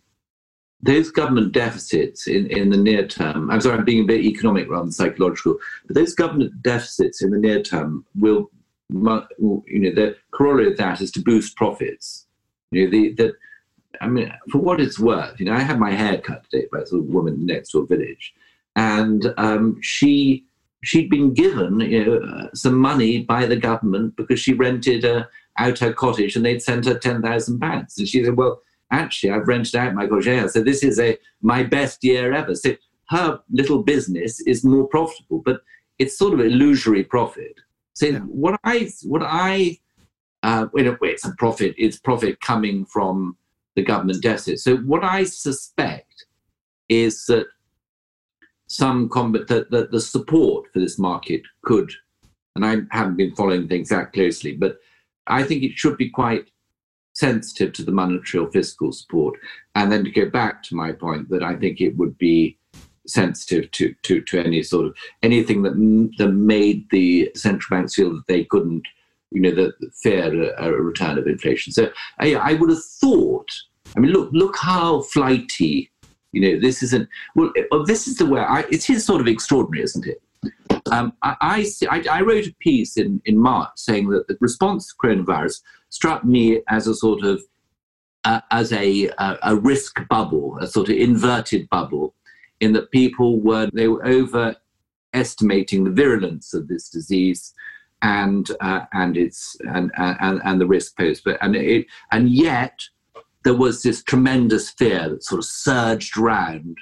[0.82, 4.68] those government deficits in, in the near term, I'm sorry, I'm being a bit economic
[4.68, 8.50] rather than psychological, but those government deficits in the near term will,
[8.90, 12.26] you know, the corollary of that is to boost profits.
[12.70, 13.34] You know, the, the,
[14.00, 16.80] I mean, for what it's worth, you know, I had my hair cut today by
[16.80, 18.34] a sort of woman next to a village,
[18.76, 20.44] and um, she
[20.84, 25.24] she'd been given you know, uh, some money by the government because she rented uh,
[25.58, 29.32] out her cottage and they'd sent her ten thousand pounds, and she said, well actually
[29.32, 30.50] I've rented out my Gogea.
[30.50, 32.54] So this is a my best year ever.
[32.54, 32.74] So
[33.10, 35.60] her little business is more profitable, but
[35.98, 37.54] it's sort of illusory profit.
[37.94, 38.18] So yeah.
[38.20, 39.78] what I what I
[40.42, 41.74] uh, a way it's a profit.
[41.78, 43.36] It's profit coming from
[43.76, 44.60] the government deficit.
[44.60, 46.26] So what I suspect
[46.88, 47.46] is that
[48.66, 51.90] some combat that, that the support for this market could,
[52.54, 54.78] and I haven't been following things that closely, but
[55.26, 56.50] I think it should be quite
[57.18, 59.38] sensitive to the monetary or fiscal support.
[59.74, 62.56] And then to go back to my point that I think it would be
[63.06, 65.74] sensitive to to, to any sort of anything that
[66.18, 68.86] that made the central banks feel that they couldn't,
[69.30, 71.72] you know, the, fear a, a, return of inflation.
[71.72, 71.90] So
[72.20, 73.50] I, I would have thought.
[73.96, 75.90] I mean, look look how flighty.
[76.32, 77.08] You know, this isn't.
[77.34, 77.50] Well,
[77.86, 78.42] this is the way.
[78.42, 80.22] I, it is sort of extraordinary, isn't it?
[80.92, 84.94] Um, I, I, I, wrote a piece in, in March saying that the response to
[84.96, 85.60] coronavirus
[85.90, 87.42] struck me as a sort of
[88.24, 92.14] uh, as a, a, a risk bubble, a sort of inverted bubble,
[92.60, 97.54] in that people were they were overestimating the virulence of this disease
[98.02, 101.22] and uh, and its and, and and the risk posed.
[101.24, 102.80] But and it and yet
[103.44, 106.76] there was this tremendous fear that sort of surged around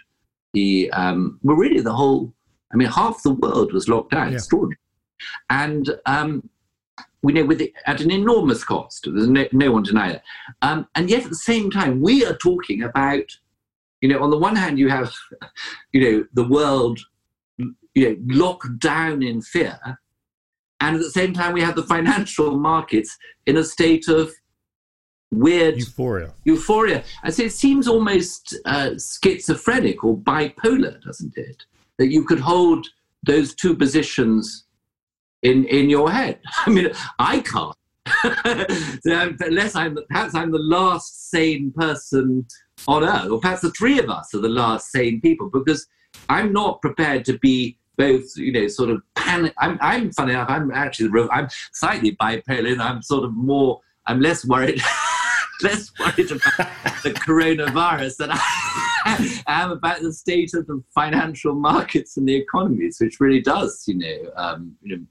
[0.52, 2.32] the um, well, really the whole.
[2.72, 4.30] I mean, half the world was locked down.
[4.30, 4.38] Yeah.
[4.38, 4.78] Extraordinary.
[5.48, 6.48] And um,
[7.27, 9.09] we know with at an enormous cost.
[9.12, 10.22] There's no, no one deny that.
[10.62, 13.24] Um, and yet at the same time, we are talking about,
[14.01, 15.12] you know, on the one hand, you have,
[15.93, 17.01] you know, the world,
[17.59, 19.77] you know, locked down in fear,
[20.79, 24.31] and at the same time, we have the financial markets in a state of
[25.33, 26.33] weird euphoria.
[26.45, 27.03] Euphoria.
[27.24, 31.64] I say it seems almost uh, schizophrenic or bipolar, doesn't it?
[31.99, 32.87] That you could hold
[33.24, 34.65] those two positions
[35.47, 36.38] in in your head.
[36.66, 37.76] I mean, I can't.
[39.40, 42.47] Unless I'm perhaps I'm the last sane person
[42.86, 45.86] on earth, or perhaps the three of us are the last sane people, because
[46.28, 49.55] I'm not prepared to be both, you know, sort of panic.
[49.59, 50.51] I'm, I'm funny enough.
[50.51, 53.80] I'm actually I'm slightly bipolar, and I'm sort of more.
[54.07, 54.80] I'm less worried.
[55.62, 56.70] less worried about
[57.03, 62.99] the coronavirus than I am about the state of the financial markets and the economies,
[63.01, 65.05] which really does, you know, um, you know,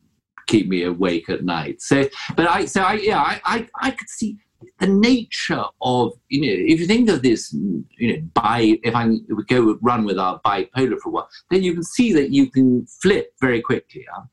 [0.47, 1.81] keep me awake at night.
[1.81, 4.37] So, but I, so I, yeah, I, I, I could see
[4.79, 9.17] the nature of, you know, if you think of this, you know, by, if I
[9.47, 12.85] go run with our bipolar for a while, then you can see that you can
[12.85, 14.05] flip very quickly.
[14.11, 14.23] Huh?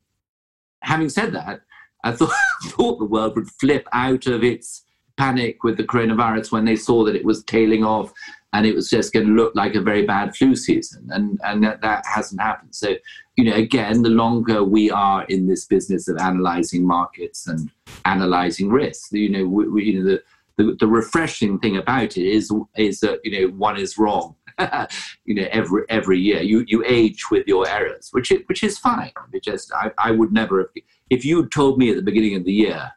[0.82, 1.60] Having said that,
[2.04, 2.32] I thought,
[2.64, 4.84] thought the world would flip out of its
[5.16, 8.12] panic with the coronavirus when they saw that it was tailing off
[8.52, 11.08] and it was just going to look like a very bad flu season.
[11.10, 12.74] And, and that, that hasn't happened.
[12.74, 12.94] So,
[13.36, 17.70] you know, again, the longer we are in this business of analyzing markets and
[18.04, 20.22] analyzing risks, you know, we, we, you know the,
[20.58, 24.36] the, the refreshing thing about it is is that you know one is wrong
[25.24, 28.78] you know every every year you you age with your errors which is, which is
[28.78, 30.68] fine it just I, I would never have
[31.08, 32.92] if you told me at the beginning of the year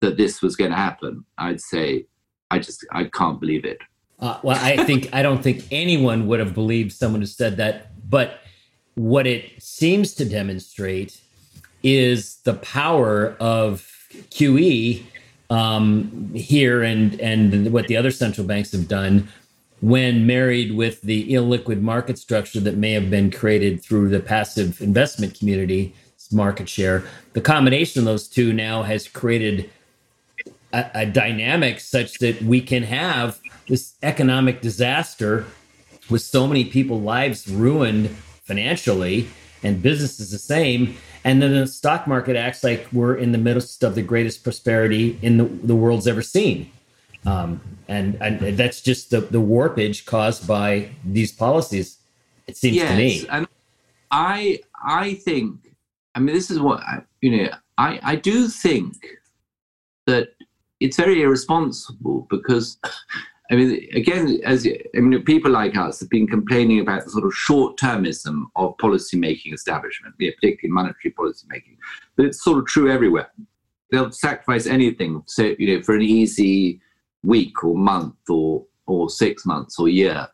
[0.00, 2.06] that this was going to happen, I'd say,
[2.50, 3.78] I just, I can't believe it.
[4.20, 7.92] Uh, well, I think, I don't think anyone would have believed someone who said that.
[8.08, 8.40] But
[8.94, 11.20] what it seems to demonstrate
[11.82, 13.88] is the power of
[14.30, 15.04] QE
[15.50, 19.28] um, here and, and what the other central banks have done
[19.80, 24.80] when married with the illiquid market structure that may have been created through the passive
[24.80, 25.94] investment community
[26.32, 27.04] market share.
[27.32, 29.70] The combination of those two now has created
[30.72, 35.46] a, a dynamic such that we can have this economic disaster
[36.10, 38.10] with so many people lives ruined
[38.44, 39.28] financially
[39.62, 40.96] and businesses the same.
[41.24, 45.18] And then the stock market acts like we're in the midst of the greatest prosperity
[45.20, 46.70] in the, the world's ever seen.
[47.26, 51.98] Um, and, and that's just the, the warpage caused by these policies
[52.48, 53.26] it seems yes, to me.
[53.28, 53.46] And
[54.10, 55.74] i i think
[56.14, 58.96] i mean this is what I, you know i i do think
[60.06, 60.30] that
[60.80, 62.78] it's very irresponsible because
[63.50, 67.24] I mean, again, as I mean, people like us have been complaining about the sort
[67.24, 71.78] of short-termism of policy-making establishment, particularly monetary policy-making.
[72.16, 73.30] But it's sort of true everywhere.
[73.90, 76.82] They'll sacrifice anything, so you know, for an easy
[77.22, 80.28] week or month or or six months or year.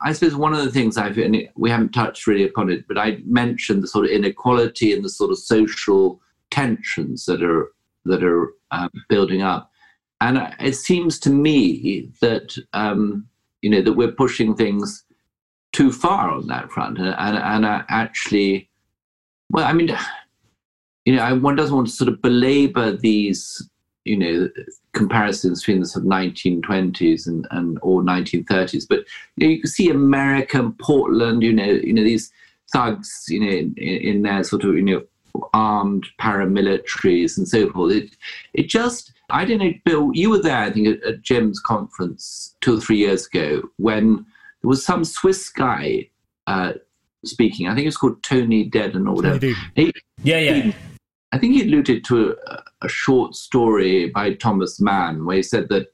[0.00, 2.96] I suppose one of the things I've and we haven't touched really upon it, but
[2.96, 6.20] I mentioned the sort of inequality and the sort of social
[6.52, 7.72] tensions that are
[8.04, 9.70] that are um, building up.
[10.20, 13.26] And it seems to me that um,
[13.62, 15.04] you know that we're pushing things
[15.72, 18.68] too far on that front, and and, and uh, actually,
[19.50, 19.96] well, I mean,
[21.04, 23.68] you know, I, one doesn't want to sort of belabor these
[24.08, 24.48] you know
[24.92, 29.00] comparisons between the sort of 1920s and, and or 1930s but
[29.36, 32.32] you, know, you can see america portland you know you know these
[32.72, 35.02] thugs you know in, in their sort of you know
[35.52, 37.92] armed paramilitaries and so forth.
[37.92, 38.10] It,
[38.54, 42.56] it just, I don't know, Bill, you were there, I think, at, at Jim's conference
[42.60, 44.26] two or three years ago when
[44.62, 46.08] there was some Swiss guy
[46.46, 46.74] uh,
[47.24, 47.68] speaking.
[47.68, 49.38] I think it was called Tony Deden or whatever.
[49.74, 50.54] He, yeah, yeah.
[50.54, 50.74] He,
[51.32, 55.68] I think he alluded to a, a, short story by Thomas Mann where he said
[55.68, 55.92] that,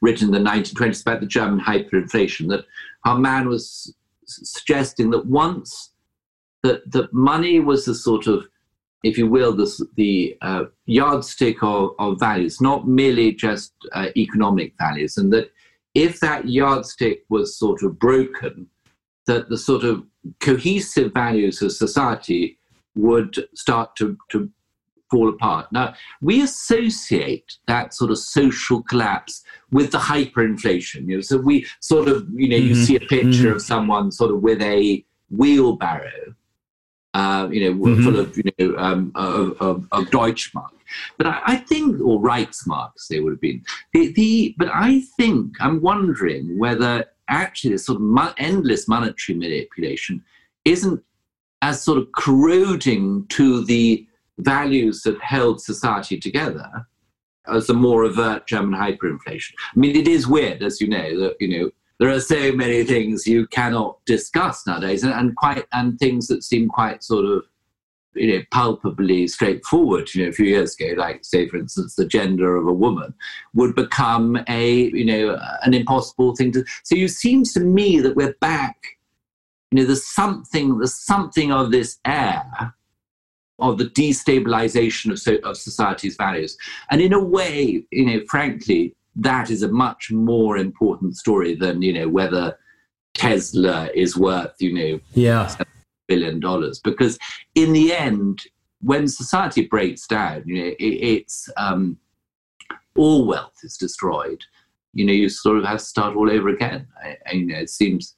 [0.00, 2.66] written in the 1920s about the German hyperinflation, that
[3.04, 3.94] our man was
[4.26, 5.90] suggesting that once
[6.64, 8.48] that that money was the sort of,
[9.04, 14.72] if you will, the, the uh, yardstick of, of values, not merely just uh, economic
[14.78, 15.52] values, and that
[15.94, 18.66] if that yardstick was sort of broken,
[19.26, 20.02] that the sort of
[20.40, 22.58] cohesive values of society
[22.96, 24.50] would start to, to
[25.10, 25.70] fall apart.
[25.70, 31.08] Now, we associate that sort of social collapse with the hyperinflation.
[31.08, 32.68] You know, so we sort of, you know, mm-hmm.
[32.68, 33.56] you see a picture mm-hmm.
[33.56, 36.34] of someone sort of with a wheelbarrow
[37.14, 38.04] uh, you know, mm-hmm.
[38.04, 40.70] full of you know um, of, of, of Deutschmark.
[41.16, 43.64] But I, I, think, or Reichsmarks, they would have been.
[43.92, 49.38] The, the, but I think I'm wondering whether actually this sort of mo- endless monetary
[49.38, 50.22] manipulation
[50.64, 51.02] isn't
[51.62, 54.06] as sort of corroding to the
[54.38, 56.86] values that held society together
[57.46, 59.52] as a more overt German hyperinflation.
[59.74, 62.84] I mean, it is weird, as you know, that you know there are so many
[62.84, 67.44] things you cannot discuss nowadays, and, and quite and things that seem quite sort of
[68.14, 72.06] you know, palpably straightforward, you know, a few years ago, like say, for instance, the
[72.06, 73.12] gender of a woman
[73.54, 76.64] would become a, you know, an impossible thing to.
[76.84, 78.76] So it seems to me that we're back.
[79.70, 82.74] You know, there's something, there's something of this air
[83.58, 86.56] of the destabilization of, so, of society's values,
[86.90, 91.82] and in a way, you know, frankly, that is a much more important story than
[91.82, 92.56] you know whether
[93.14, 95.54] Tesla is worth, you know, yeah.
[96.08, 96.80] billion dollars.
[96.80, 97.18] Because
[97.54, 98.42] in the end
[98.80, 101.96] when society breaks down you know it, it's um,
[102.96, 104.42] all wealth is destroyed.
[104.92, 106.86] You know you sort of have to start all over again.
[107.02, 108.14] I, I, you know it seems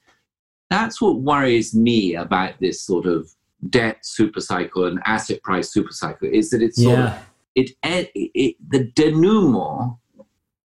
[0.69, 3.29] that's what worries me about this sort of
[3.69, 7.15] debt super cycle and asset price super cycle is that it's sort yeah.
[7.15, 7.25] of
[7.55, 9.97] it, it, it the denouement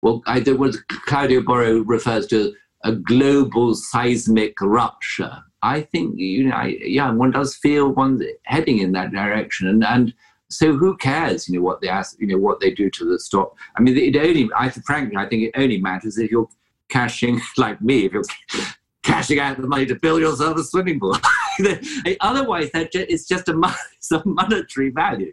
[0.02, 6.56] well I, was Claudio Borio refers to a global seismic rupture I think you know,
[6.56, 10.14] I, yeah, one does feel one heading in that direction, and and
[10.50, 13.20] so who cares, you know, what they ask, you know, what they do to the
[13.20, 13.56] stock.
[13.78, 16.50] I mean, it only, I frankly, I think it only matters if you're
[16.90, 18.24] cashing like me, if you're
[19.04, 21.18] cashing out the money to build yourself a swimming pool.
[22.22, 25.32] Otherwise, that it's just a, it's a monetary value.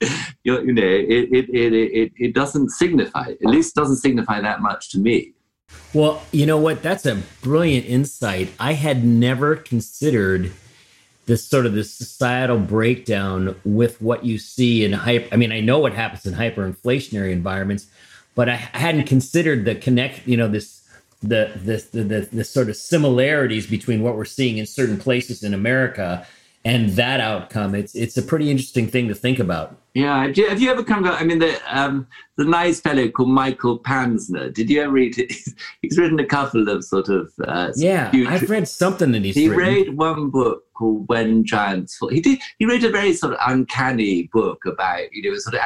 [0.00, 4.90] You know, it, it, it, it, it doesn't signify, at least doesn't signify that much
[4.90, 5.32] to me.
[5.92, 6.82] Well, you know what?
[6.82, 8.50] That's a brilliant insight.
[8.60, 10.52] I had never considered
[11.26, 15.28] this sort of this societal breakdown with what you see in hyper.
[15.32, 17.86] I mean, I know what happens in hyperinflationary environments,
[18.34, 20.26] but I hadn't considered the connect.
[20.26, 20.88] You know, this
[21.20, 25.42] the the the, the, the sort of similarities between what we're seeing in certain places
[25.42, 26.26] in America
[26.66, 27.76] and that outcome.
[27.76, 29.76] It's it's a pretty interesting thing to think about.
[29.94, 31.12] Yeah, have you, have you ever come to?
[31.12, 34.52] I mean, the um, the nice fellow called Michael Panzner.
[34.52, 35.32] Did you ever read it?
[35.82, 38.10] He's written a couple of sort of uh, yeah.
[38.10, 39.36] Huge, I've read something that he's.
[39.36, 42.08] He wrote one book called When Giants Fall.
[42.08, 42.40] He did.
[42.58, 45.60] He wrote a very sort of uncanny book about you know sort of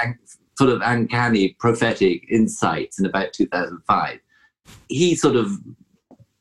[0.59, 4.21] sort of uncanny prophetic insights in about 2005.
[4.89, 5.51] He sort of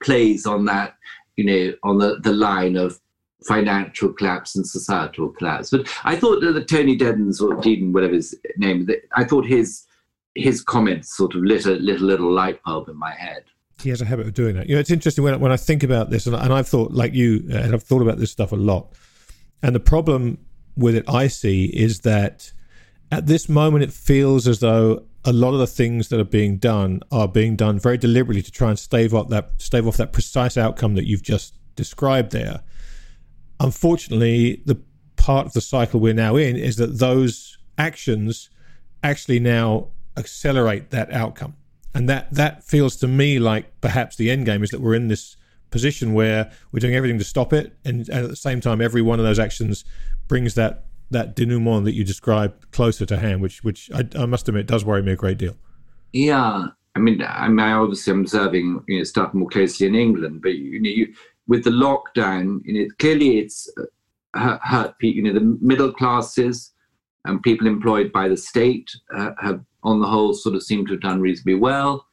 [0.03, 0.95] plays on that
[1.37, 2.99] you know on the the line of
[3.45, 5.69] financial collapse and societal collapse.
[5.69, 9.85] But I thought that Tony Deddens or Deeden, whatever his name, I thought his
[10.35, 13.43] his comments sort of lit a little little light bulb in my head.
[13.81, 14.67] He has a habit of doing that.
[14.67, 17.13] You know, it's interesting when when I think about this, and, and I've thought like
[17.13, 18.93] you, uh, and I've thought about this stuff a lot.
[19.61, 20.37] And the problem
[20.75, 22.53] with it, I see, is that
[23.11, 26.57] at this moment it feels as though a lot of the things that are being
[26.57, 30.13] done are being done very deliberately to try and stave off that stave off that
[30.13, 32.61] precise outcome that you've just described there
[33.59, 34.79] unfortunately, the
[35.15, 38.49] part of the cycle we're now in is that those actions
[39.03, 39.87] actually now
[40.17, 41.55] accelerate that outcome.
[41.93, 45.07] And that, that feels to me like perhaps the end game is that we're in
[45.07, 45.35] this
[45.71, 47.75] position where we're doing everything to stop it.
[47.85, 49.85] And, and at the same time, every one of those actions
[50.27, 54.47] brings that, that denouement that you described closer to hand, which, which I, I must
[54.47, 55.55] admit does worry me a great deal.
[56.13, 56.67] Yeah.
[56.95, 60.49] I mean, I mean, I obviously observing you know, stuff more closely in England, but
[60.49, 61.13] you know, you,
[61.49, 63.67] with the lockdown, you know, clearly it's
[64.35, 65.17] uh, hurt people.
[65.17, 66.71] You know, the middle classes
[67.25, 70.93] and people employed by the state uh, have, on the whole, sort of seem to
[70.93, 72.05] have done reasonably well.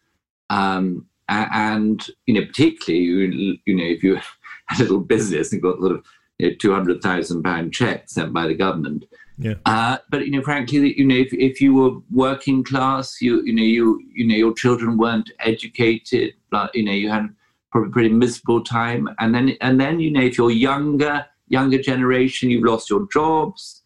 [0.49, 4.19] Um, and you know, particularly, you, you know, if you
[4.67, 6.05] had a little business and got sort of
[6.39, 9.05] you know, two hundred thousand pound check sent by the government.
[9.39, 9.55] Yeah.
[9.67, 13.53] Uh, but you know, frankly, you know, if, if you were working class, you you
[13.53, 17.29] know, you you know, your children weren't educated, but you know, you had
[17.77, 19.09] probably pretty miserable time.
[19.19, 23.83] And then and then you know if you're younger, younger generation, you've lost your jobs.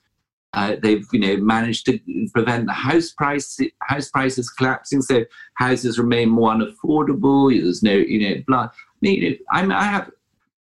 [0.53, 1.99] Uh, they've you know managed to
[2.32, 5.24] prevent the house price house prices collapsing, so
[5.55, 7.51] houses remain more unaffordable.
[7.51, 8.68] There's no you know blah.
[8.68, 8.70] I
[9.01, 10.07] mean, I, I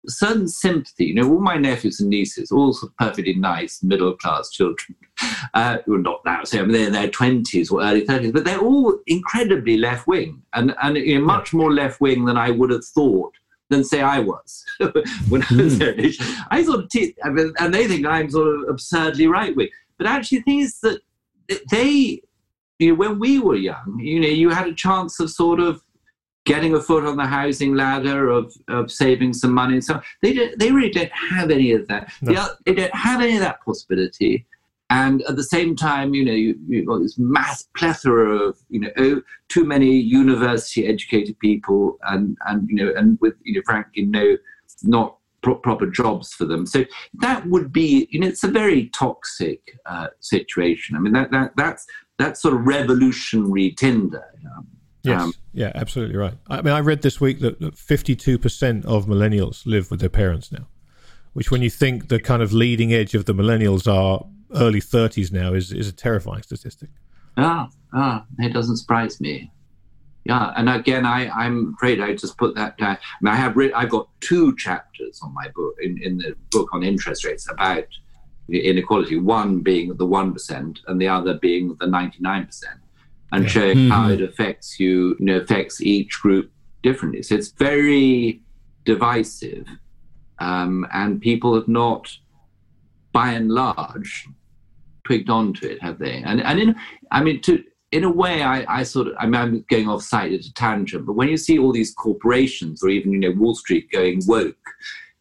[0.09, 1.07] certain sympathy.
[1.07, 4.97] You know, all my nephews and nieces, all sort of perfectly nice middle class children,
[5.55, 8.45] uh, well, not now, so I mean, they're in their twenties or early thirties, but
[8.45, 12.51] they're all incredibly left wing, and and you know, much more left wing than I
[12.51, 13.35] would have thought.
[13.71, 14.65] Than say I was
[15.29, 16.19] when I was their age.
[16.51, 19.69] I sort of, te- I mean, and they think I'm sort of absurdly right wing.
[19.99, 21.03] But actually, the thing is that
[21.71, 22.23] they,
[22.79, 25.83] you know, when we were young, you know, you had a chance of sort of
[26.49, 29.75] getting a foot on the housing ladder, of, of saving some money.
[29.75, 32.11] and So they don't, they really don't have any of that.
[32.23, 32.49] No.
[32.65, 34.47] They, they, don't have any of that possibility.
[34.89, 38.81] And at the same time, you know, you, have got this mass plethora of, you
[38.81, 43.63] know, oh, too many university educated people and, and, you know, and with, you know,
[43.67, 44.39] frankly, no,
[44.85, 46.65] not pro- proper jobs for them.
[46.65, 46.87] So
[47.21, 50.97] that would be, you know, it's a very toxic uh, situation.
[50.97, 54.25] I mean, that, that, that's, that's sort of revolutionary Tinder.
[54.39, 54.65] You know?
[55.03, 55.21] Yes.
[55.21, 56.35] Um, yeah, absolutely right.
[56.49, 60.51] I mean, I read this week that, that 52% of millennials live with their parents
[60.51, 60.67] now,
[61.33, 65.33] which, when you think the kind of leading edge of the millennials are early 30s
[65.33, 66.89] now is is a terrifying statistic.
[67.37, 69.53] Ah, ah, it doesn't surprise me.
[70.25, 72.97] Yeah, and again, I, I'm afraid I just put that down.
[72.97, 76.35] I, mean, I have written, I've got two chapters on my book in, in the
[76.51, 77.85] book on interest rates about
[78.51, 79.17] inequality.
[79.17, 82.81] One being the one percent, and the other being the ninety nine percent,
[83.33, 83.51] and yeah.
[83.51, 83.91] showing mm-hmm.
[83.91, 86.51] how it affects you, you know, affects each group
[86.83, 87.23] differently.
[87.23, 88.41] So it's very
[88.85, 89.67] divisive,
[90.39, 92.17] um, and people have not,
[93.13, 94.27] by and large,
[95.05, 96.23] twigged onto it, have they?
[96.25, 96.77] And and in,
[97.11, 100.03] I mean, to in a way, I, I sort of, I mean, I'm going off
[100.03, 103.31] site at a tangent, but when you see all these corporations or even, you know,
[103.31, 104.57] Wall Street going woke,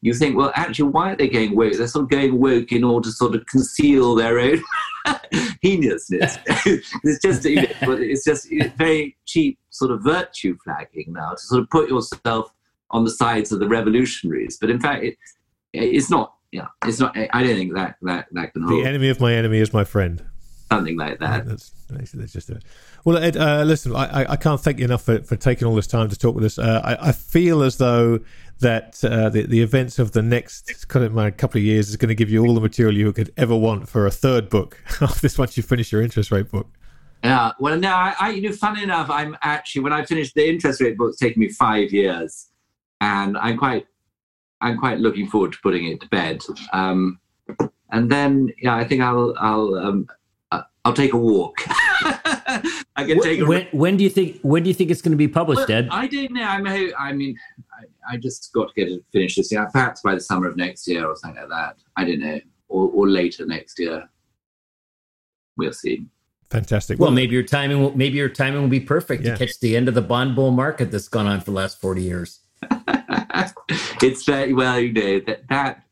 [0.02, 1.74] you think, well, actually, why are they going woke?
[1.74, 4.62] They're sort of going woke in order to sort of conceal their own
[5.64, 6.38] heinousness.
[6.46, 11.62] it's just, you know, it's just very cheap sort of virtue flagging now to sort
[11.62, 12.52] of put yourself
[12.92, 14.58] on the sides of the revolutionaries.
[14.60, 15.18] But in fact, it,
[15.74, 16.34] it's not.
[16.52, 17.16] Yeah, it's not.
[17.18, 18.82] I don't think that that that can hold.
[18.82, 20.24] The enemy of my enemy is my friend
[20.70, 21.46] something like that.
[21.46, 22.64] That's, that's just it.
[23.06, 25.88] Well, Ed, uh, listen, I, I can't thank you enough for, for taking all this
[25.88, 26.60] time to talk with us.
[26.60, 28.20] Uh, I, I, feel as though
[28.60, 31.96] that uh, the, the events of the next kind of my couple of years is
[31.96, 34.82] going to give you all the material you could ever want for a third book
[35.02, 36.68] of this once you finish your interest rate book.
[37.24, 40.48] Yeah, well, no, I, I, you know, funny enough, I'm actually when I finished the
[40.48, 42.50] interest rate book, it's taken me five years,
[43.02, 43.88] and I'm quite,
[44.62, 46.42] I'm quite looking forward to putting it to bed.
[46.74, 47.20] Um,
[47.92, 50.08] and then, yeah, I think I'll, I'll um,
[50.88, 51.58] I'll take a walk.
[52.96, 53.46] I can take a.
[53.46, 54.40] When, when, do you think?
[54.42, 55.90] When do you think it's going to be published, well, Ed?
[55.92, 56.44] I don't know.
[56.44, 57.38] I mean, I mean,
[57.78, 59.68] I, I just got to get it finished this year.
[59.72, 61.78] Perhaps by the summer of next year or something like that.
[61.98, 62.40] I don't know,
[62.70, 64.10] or, or later next year.
[65.58, 66.06] We'll see.
[66.50, 66.98] Fantastic.
[66.98, 69.34] Well, well, maybe your timing will maybe your timing will be perfect yeah.
[69.34, 71.82] to catch the end of the bond bull market that's gone on for the last
[71.82, 72.40] forty years.
[74.02, 75.84] it's very well, you know that that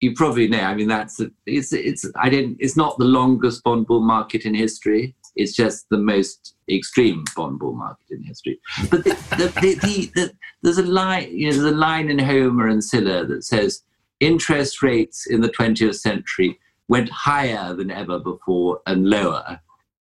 [0.00, 0.60] you probably know.
[0.60, 2.58] I mean, that's it's it's I didn't.
[2.60, 5.14] It's not the longest bond bull market in history.
[5.36, 8.60] It's just the most extreme bond bull market in history.
[8.90, 12.66] But the, the, the, the, there's a line, you know, there's a line in Homer
[12.66, 13.82] and Sylla that says
[14.20, 16.58] interest rates in the 20th century
[16.88, 19.60] went higher than ever before and lower.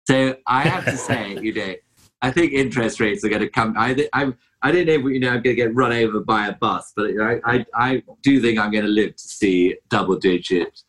[0.07, 1.73] So I have to say, you know,
[2.21, 3.75] I think interest rates are going to come.
[3.77, 6.53] I, I'm I don't know you know I'm going to get run over by a
[6.53, 10.81] bus, but I, I, I do think I'm going to live to see double digit,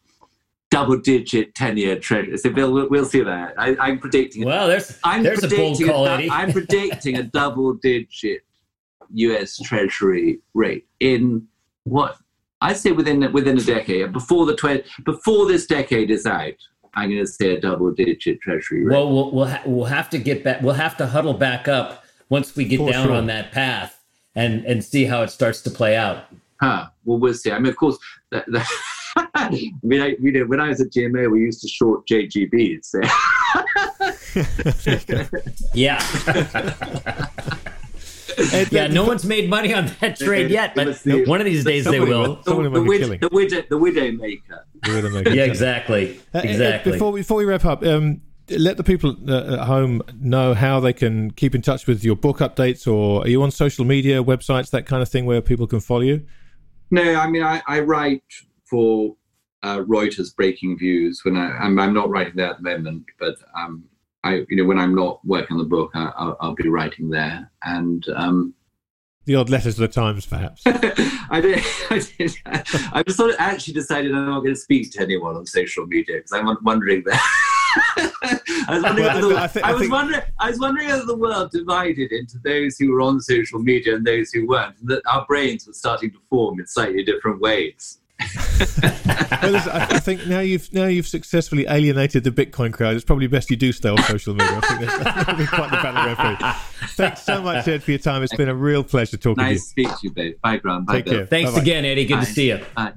[0.71, 2.39] double digit ten year treasury.
[2.39, 3.53] So Bill, we'll, see that.
[3.59, 4.47] I, am predicting.
[4.47, 6.31] Well, there's I'm there's predicting a bold call, Eddie.
[6.31, 8.41] I'm predicting a double digit
[9.11, 9.59] U.S.
[9.59, 11.47] Treasury rate in
[11.85, 12.17] what
[12.63, 14.11] I say within within a decade.
[14.11, 16.55] Before the tw- before this decade is out,
[16.95, 18.95] I'm going to say a double digit Treasury rate.
[18.95, 20.63] Well, we'll we'll, ha- we'll have to get back.
[20.63, 23.17] We'll have to huddle back up once we get For down sure.
[23.17, 24.03] on that path
[24.35, 26.25] and and see how it starts to play out.
[26.61, 26.87] Huh.
[27.05, 27.53] Well, we'll see.
[27.53, 27.99] I mean, of course,
[28.31, 28.67] the, the
[29.35, 29.51] I
[29.83, 32.95] mean, I, you know, when I was at GMO, we used to short JGBs.
[34.37, 34.97] So.
[35.73, 35.99] yeah.
[38.71, 42.01] yeah, no one's made money on that trade yet, but one of these days they
[42.01, 42.37] will.
[42.43, 44.67] The, the, widow, the, widow, the widow maker.
[44.83, 45.31] The widow maker.
[45.31, 46.21] yeah, exactly.
[46.35, 46.93] Uh, exactly.
[46.93, 48.21] before, before we wrap up, um,
[48.51, 52.17] let the people uh, at home know how they can keep in touch with your
[52.17, 55.67] book updates, or are you on social media, websites, that kind of thing, where people
[55.67, 56.27] can follow you?
[56.91, 58.23] No, I mean I, I write
[58.65, 59.17] for
[59.63, 63.35] uh, Reuters Breaking Views when I, I'm, I'm not writing there at the moment, but
[63.57, 63.85] um,
[64.23, 67.51] I you know when I'm not working on the book, I, will be writing there,
[67.65, 68.55] and um,
[69.27, 70.63] the odd letters to the Times, perhaps.
[70.67, 71.65] I did.
[71.91, 72.37] I did.
[72.93, 75.85] I just sort of actually decided I'm not going to speak to anyone on social
[75.87, 77.43] media because I'm wondering that.
[77.77, 79.07] I was wondering.
[79.07, 79.93] Well, the, I, th- I, was think...
[79.93, 80.23] wondering.
[80.39, 84.07] I was wondering if the world divided into those who were on social media and
[84.07, 84.79] those who weren't.
[84.81, 87.99] And that our brains were starting to form in slightly different ways.
[88.19, 92.97] well, listen, I, I, think now you've now you've successfully alienated the Bitcoin crowd.
[92.97, 94.57] It's probably best you do stay on social media.
[94.57, 98.23] I think that's, that's quite the battle Thanks so much, Ed, for your time.
[98.23, 99.87] It's been a real pleasure talking nice to you.
[99.87, 100.41] Nice to speak to you, babe.
[100.43, 100.87] Bye, Graham.
[100.87, 101.15] Bye, Take Bill.
[101.15, 101.27] care.
[101.27, 101.63] Thanks Bye-bye.
[101.63, 102.07] again, Eddie.
[102.07, 102.25] Good Bye.
[102.25, 102.61] to see you.
[102.75, 102.93] Bye.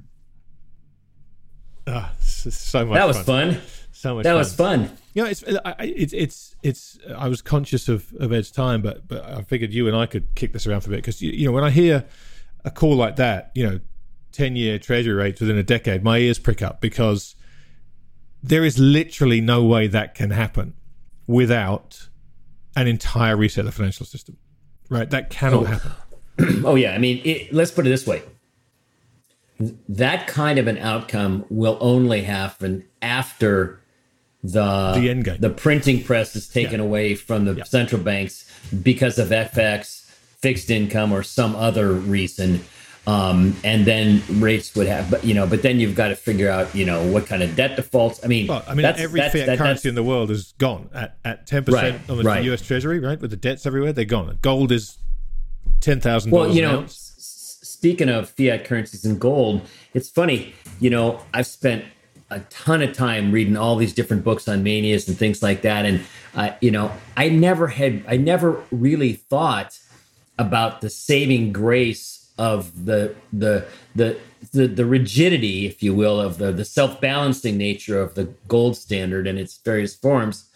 [1.87, 2.95] Oh, so much.
[2.95, 3.55] That was fun.
[3.55, 3.61] fun.
[3.99, 4.23] So much.
[4.23, 4.37] That fun.
[4.37, 4.97] was fun.
[5.13, 6.99] You know, it's it's it's it's.
[7.17, 10.35] I was conscious of, of Ed's time, but but I figured you and I could
[10.35, 12.05] kick this around for a bit because you, you know when I hear
[12.63, 13.81] a call like that, you know,
[14.31, 17.35] ten year treasury rates within a decade, my ears prick up because
[18.41, 20.75] there is literally no way that can happen
[21.27, 22.07] without
[22.77, 24.37] an entire reset of the financial system.
[24.87, 25.09] Right?
[25.09, 25.65] That cannot oh.
[25.65, 25.91] happen.
[26.65, 28.21] oh yeah, I mean, it, let's put it this way:
[29.89, 33.79] that kind of an outcome will only happen after
[34.43, 35.37] the the end game.
[35.39, 36.85] the printing press is taken yeah.
[36.85, 37.63] away from the yeah.
[37.63, 38.49] central banks
[38.83, 40.09] because of FX,
[40.39, 42.61] fixed income, or some other reason.
[43.07, 46.49] Um, and then rates would have, but you know, but then you've got to figure
[46.49, 48.23] out, you know, what kind of debt defaults.
[48.23, 51.17] I mean, well, I mean, every fiat that, currency in the world is gone at
[51.25, 52.43] at ten percent right, on the right.
[52.45, 52.61] U.S.
[52.61, 53.19] Treasury, right?
[53.19, 54.37] With the debts everywhere, they're gone.
[54.41, 54.99] Gold is
[55.79, 56.31] ten thousand.
[56.31, 59.61] Well, you know, s- speaking of fiat currencies and gold,
[59.95, 60.53] it's funny.
[60.79, 61.85] You know, I've spent
[62.29, 65.85] a ton of time reading all these different books on manias and things like that,
[65.85, 66.03] and
[66.35, 69.79] uh, you know, I never had, I never really thought
[70.37, 73.65] about the saving grace of the the
[73.95, 74.17] the
[74.53, 78.77] the, the rigidity, if you will, of the the self balancing nature of the gold
[78.77, 80.49] standard and its various forms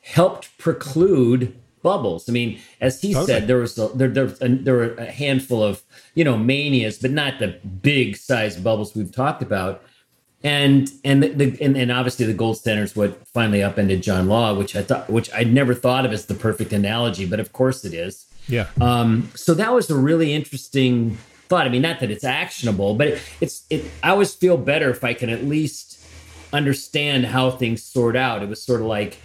[0.00, 2.28] helped preclude bubbles.
[2.28, 5.62] I mean, as he said, there was a, there there, a, there were a handful
[5.62, 5.82] of
[6.14, 7.48] you know manias, but not the
[7.82, 9.84] big size bubbles we've talked about.
[10.42, 14.54] And and the, and, and, obviously the gold standard is what finally upended John Law,
[14.54, 17.84] which I thought which I'd never thought of as the perfect analogy, but of course
[17.84, 18.26] it is.
[18.48, 18.68] Yeah.
[18.80, 21.18] Um, so that was a really interesting
[21.48, 21.66] thought.
[21.66, 23.84] I mean, not that it's actionable, but it, it's it.
[24.02, 26.02] I always feel better if I can at least
[26.52, 28.42] understand how things sort out.
[28.42, 29.18] It was sort of like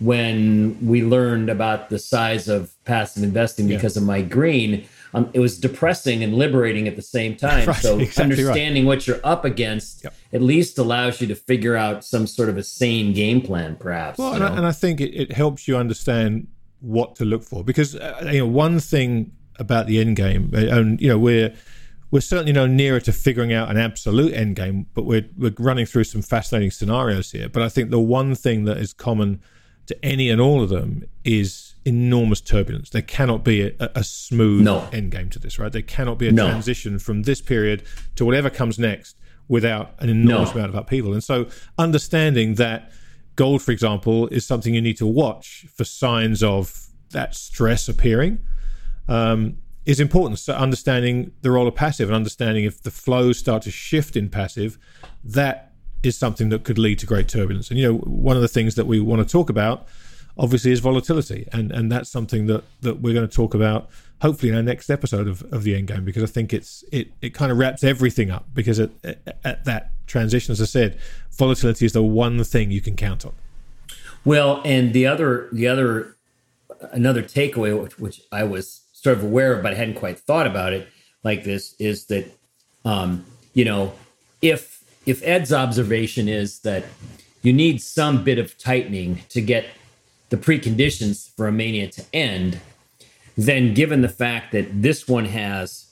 [0.00, 4.02] when we learned about the size of passive investing because yeah.
[4.02, 4.86] of Mike Green.
[5.14, 7.66] Um, it was depressing and liberating at the same time.
[7.68, 8.96] right, so exactly understanding right.
[8.96, 10.14] what you're up against yep.
[10.32, 14.18] at least allows you to figure out some sort of a sane game plan, perhaps.
[14.18, 16.48] Well, and I, and I, think it, it, helps you understand
[16.80, 20.58] what to look for because uh, you know one thing about the end game, uh,
[20.58, 21.54] and you know we're
[22.10, 25.86] we're certainly no nearer to figuring out an absolute end game, but we're we're running
[25.86, 27.48] through some fascinating scenarios here.
[27.48, 29.40] But I think the one thing that is common
[29.86, 32.90] to any and all of them is enormous turbulence.
[32.90, 34.88] There cannot be a, a smooth no.
[34.92, 35.72] end game to this, right?
[35.72, 36.48] There cannot be a no.
[36.48, 37.82] transition from this period
[38.16, 39.16] to whatever comes next
[39.48, 40.56] without an enormous no.
[40.56, 41.12] amount of upheaval.
[41.12, 41.46] And so,
[41.78, 42.90] understanding that
[43.36, 48.38] gold, for example, is something you need to watch for signs of that stress appearing.
[49.08, 50.38] Um, is important.
[50.38, 54.30] So understanding the role of passive and understanding if the flows start to shift in
[54.30, 54.78] passive,
[55.22, 57.70] that is something that could lead to great turbulence.
[57.70, 59.86] And you know, one of the things that we want to talk about,
[60.36, 63.90] obviously, is volatility, and and that's something that that we're going to talk about
[64.24, 67.08] hopefully in our next episode of, of the end game because I think it's it
[67.20, 70.98] it kind of wraps everything up because at, at, at that transition, as I said,
[71.32, 73.32] volatility is the one thing you can count on.
[74.24, 76.16] Well, and the other the other
[76.92, 80.46] another takeaway which, which I was sort of aware of, but I hadn't quite thought
[80.46, 80.88] about it
[81.22, 82.26] like this is that
[82.86, 83.92] um, you know
[84.40, 86.84] if if Ed's observation is that
[87.42, 89.66] you need some bit of tightening to get
[90.34, 92.60] the preconditions for a mania to end,
[93.36, 95.86] then given the fact that this one has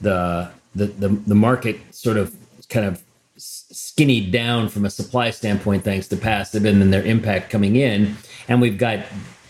[0.00, 2.34] the the the, the market sort of
[2.70, 3.02] kind of
[3.36, 8.16] skinny down from a supply standpoint thanks to passive and then their impact coming in
[8.48, 9.00] and we've got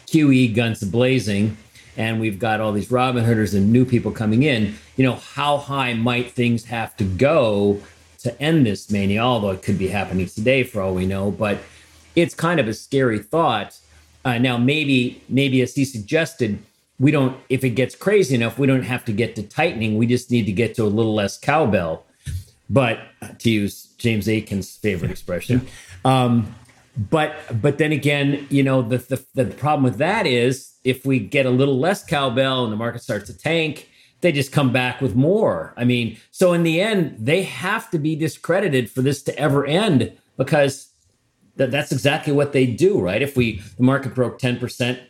[0.06, 1.56] QE guns blazing
[1.96, 5.58] and we've got all these Robin Hooders and new people coming in, you know, how
[5.58, 7.80] high might things have to go
[8.20, 11.30] to end this mania, although it could be happening today for all we know.
[11.30, 11.58] But
[12.16, 13.76] it's kind of a scary thought.
[14.24, 16.58] Uh, now, maybe, maybe as he suggested,
[16.98, 17.36] we don't.
[17.48, 19.96] If it gets crazy enough, we don't have to get to tightening.
[19.96, 22.04] We just need to get to a little less cowbell.
[22.70, 23.00] But
[23.40, 25.66] to use James Aitken's favorite expression,
[26.04, 26.54] um,
[26.96, 31.18] but but then again, you know the, the the problem with that is if we
[31.18, 33.88] get a little less cowbell and the market starts to tank,
[34.20, 35.74] they just come back with more.
[35.76, 39.66] I mean, so in the end, they have to be discredited for this to ever
[39.66, 40.91] end because
[41.58, 43.22] th- that's exactly what they do, right?
[43.22, 45.00] If we the market broke ten percent,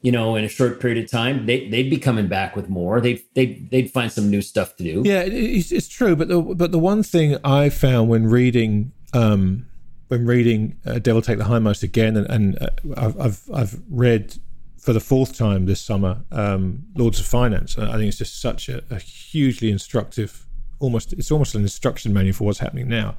[0.00, 3.00] you know, in a short period of time, they they'd be coming back with more.
[3.00, 5.02] They they they'd find some new stuff to do.
[5.04, 6.16] Yeah, it's, it's true.
[6.16, 8.92] But the but the one thing I found when reading.
[9.12, 9.66] Um,
[10.08, 14.38] when reading uh, "Devil Take the Hindmost" again, and, and uh, I've, I've I've read
[14.78, 17.76] for the fourth time this summer, um, Lords of Finance.
[17.76, 20.46] I think it's just such a, a, hugely instructive,
[20.78, 23.16] almost it's almost an instruction manual for what's happening now.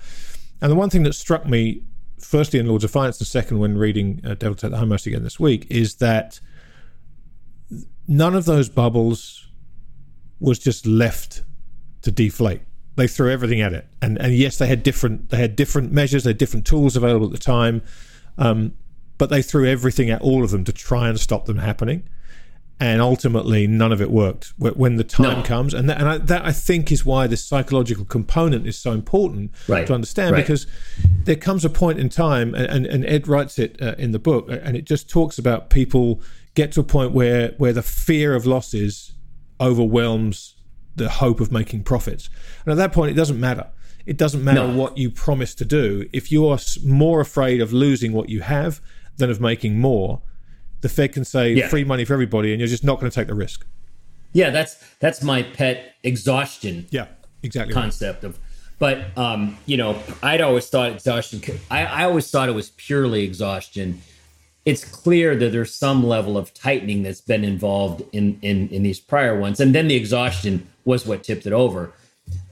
[0.62, 1.84] And the one thing that struck me,
[2.22, 5.24] firstly in Lords of Finance, and second when reading uh, Devil Take the Hindmost again
[5.24, 6.40] this week, is that
[8.08, 9.48] none of those bubbles
[10.40, 11.44] was just left
[12.02, 12.62] to deflate.
[12.96, 16.24] They threw everything at it, and and yes, they had different they had different measures,
[16.24, 17.82] they had different tools available at the time.
[18.38, 18.74] Um,
[19.18, 22.08] but they threw everything at all of them to try and stop them happening.
[22.82, 25.44] And ultimately, none of it worked when the time no.
[25.44, 25.74] comes.
[25.74, 29.52] And, that, and I, that, I think, is why this psychological component is so important
[29.68, 29.86] right.
[29.86, 30.42] to understand right.
[30.42, 30.66] because
[31.26, 34.48] there comes a point in time, and, and Ed writes it uh, in the book,
[34.50, 36.22] and it just talks about people
[36.56, 39.14] get to a point where, where the fear of losses
[39.60, 40.56] overwhelms
[40.96, 42.30] the hope of making profits.
[42.66, 43.68] And at that point, it doesn't matter.
[44.06, 44.76] It doesn't matter no.
[44.76, 46.08] what you promise to do.
[46.14, 48.82] If you are more afraid of losing what you have
[49.18, 50.22] than of making more,
[50.82, 51.68] the Fed can say yeah.
[51.68, 53.66] free money for everybody, and you're just not going to take the risk.
[54.34, 56.88] Yeah, that's that's my pet exhaustion.
[56.90, 57.08] Yeah.
[57.44, 57.82] exactly right.
[57.82, 58.40] concept of.
[58.78, 61.42] But um, you know, I'd always thought exhaustion.
[61.70, 64.02] I, I always thought it was purely exhaustion.
[64.66, 69.00] It's clear that there's some level of tightening that's been involved in in in these
[69.00, 71.92] prior ones, and then the exhaustion was what tipped it over.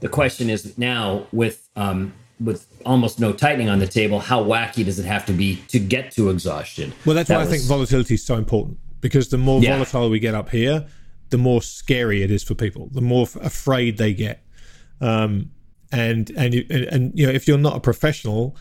[0.00, 4.84] The question is now with um, with almost no tightening on the table, how wacky
[4.84, 6.92] does it have to be to get to exhaustion?
[7.04, 9.74] Well, that's That why I think volatility is so important because the more Yeah.
[9.74, 10.86] volatile we get up here,
[11.30, 14.42] the more scary it is for people, the more f- afraid they get.
[15.00, 15.50] Um,
[15.92, 18.56] and and and, and you know, if you're not a professional,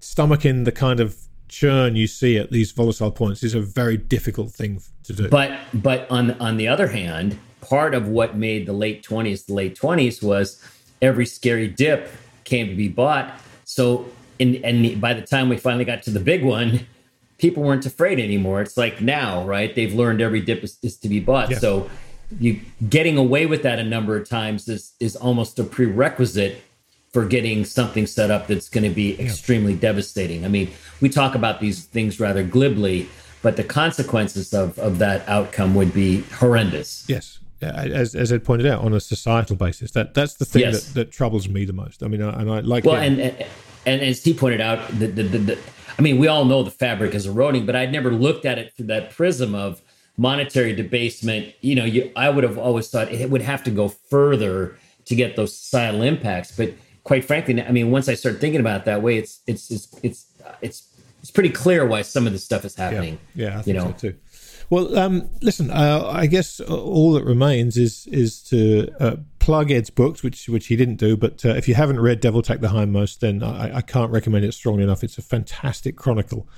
[0.00, 1.16] stomaching the kind of
[1.48, 5.28] churn you see at these volatile points is a very difficult thing to do.
[5.28, 9.54] But but on on the other hand, part of what made the late twenties the
[9.54, 10.62] late twenties was
[11.02, 12.10] every scary dip
[12.44, 13.40] came to be bought.
[13.74, 14.06] So
[14.38, 16.86] in and by the time we finally got to the big one,
[17.38, 18.62] people weren't afraid anymore.
[18.62, 19.74] It's like now, right?
[19.74, 21.50] They've learned every dip is, is to be bought.
[21.50, 21.58] Yeah.
[21.58, 21.90] So
[22.38, 26.62] you getting away with that a number of times is is almost a prerequisite
[27.12, 30.44] for getting something set up that's going to be extremely devastating.
[30.44, 33.08] I mean, we talk about these things rather glibly,
[33.40, 37.04] but the consequences of, of that outcome would be horrendous.
[37.08, 40.44] yes, yeah, Uh, as as Ed pointed out, on a societal basis, that that's the
[40.44, 40.86] thing Yes.
[40.86, 42.02] that, that troubles me the most.
[42.02, 43.46] I mean, I, and I like Well, and, and
[43.86, 45.58] and as he pointed out, the, the, the, the
[45.98, 48.72] I mean, we all know the fabric is eroding, but I'd never looked at it
[48.76, 49.82] through that prism of
[50.16, 51.54] monetary debasement.
[51.60, 54.76] You know, you I would have always thought it would have to go further
[55.06, 56.56] to get those societal impacts.
[56.56, 56.74] But
[57.04, 59.88] quite frankly, I mean, once I start thinking about it that way, it's it's it's
[60.02, 60.26] it's
[60.62, 60.88] it's,
[61.20, 63.18] it's pretty clear why some of this stuff is happening.
[63.34, 63.86] Yeah, I you know.
[63.86, 64.14] so too.
[64.70, 69.90] Well, um, listen, uh, I guess all that remains is is to uh, plug Ed's
[69.90, 71.16] books, which which he didn't do.
[71.16, 74.44] But uh, if you haven't read Devil Take the Hindmost, then I, I can't recommend
[74.44, 75.04] it strongly enough.
[75.04, 76.48] It's a fantastic chronicle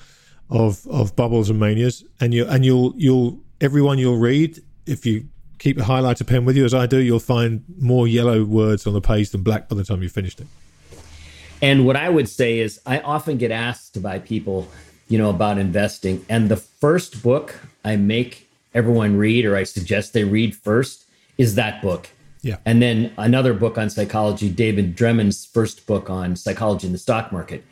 [0.51, 5.29] of of bubbles and manias, and you and you'll you'll everyone you'll read if you
[5.59, 8.93] keep a highlighter pen with you, as I do, you'll find more yellow words on
[8.93, 10.47] the page than black by the time you've finished it.
[11.63, 14.69] And what I would say is, I often get asked by people,
[15.09, 16.25] you know, about investing.
[16.29, 17.55] And the first book
[17.85, 21.05] I make everyone read, or I suggest they read first,
[21.39, 22.09] is that book.
[22.43, 22.57] Yeah.
[22.65, 27.33] And then another book on psychology, David Dreman's first book on psychology in the stock
[27.33, 27.65] market.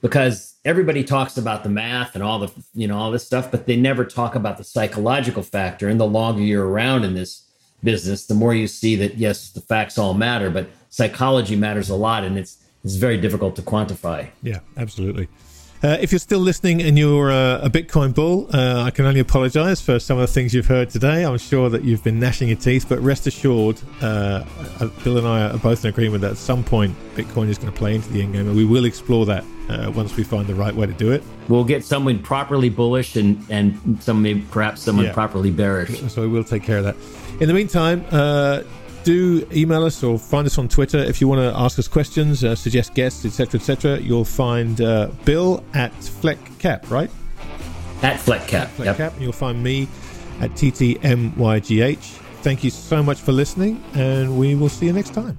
[0.00, 3.66] Because everybody talks about the math and all the, you know, all this stuff, but
[3.66, 5.88] they never talk about the psychological factor.
[5.88, 7.46] And the longer you're around in this
[7.84, 11.96] business, the more you see that yes, the facts all matter, but psychology matters a
[11.96, 14.28] lot, and it's it's very difficult to quantify.
[14.42, 15.28] Yeah, absolutely.
[15.84, 19.18] Uh, if you're still listening and you're uh, a Bitcoin bull, uh, I can only
[19.18, 21.24] apologize for some of the things you've heard today.
[21.24, 24.44] I'm sure that you've been gnashing your teeth, but rest assured, uh,
[24.78, 27.72] uh, Bill and I are both in agreement that at some point Bitcoin is going
[27.72, 30.46] to play into the end game, and we will explore that uh, once we find
[30.46, 31.20] the right way to do it.
[31.48, 35.12] We'll get someone properly bullish and and some maybe perhaps someone Yeah.
[35.12, 35.98] properly bearish.
[36.12, 36.94] So we will take care of that.
[37.40, 38.62] In the meantime, uh,
[39.04, 42.44] do email us or find us on Twitter if you want to ask us questions,
[42.44, 44.00] uh, suggest guests, etc., etc.
[44.00, 47.10] You'll find uh, Bill at FleckCap, right?
[48.02, 48.68] At Fleck FleckCap.
[48.68, 48.96] Fleck Yep.
[48.96, 49.88] Cap, and you'll find me
[50.40, 52.18] at TTMYGH.
[52.42, 55.38] Thank you so much for listening, and we will see you next time.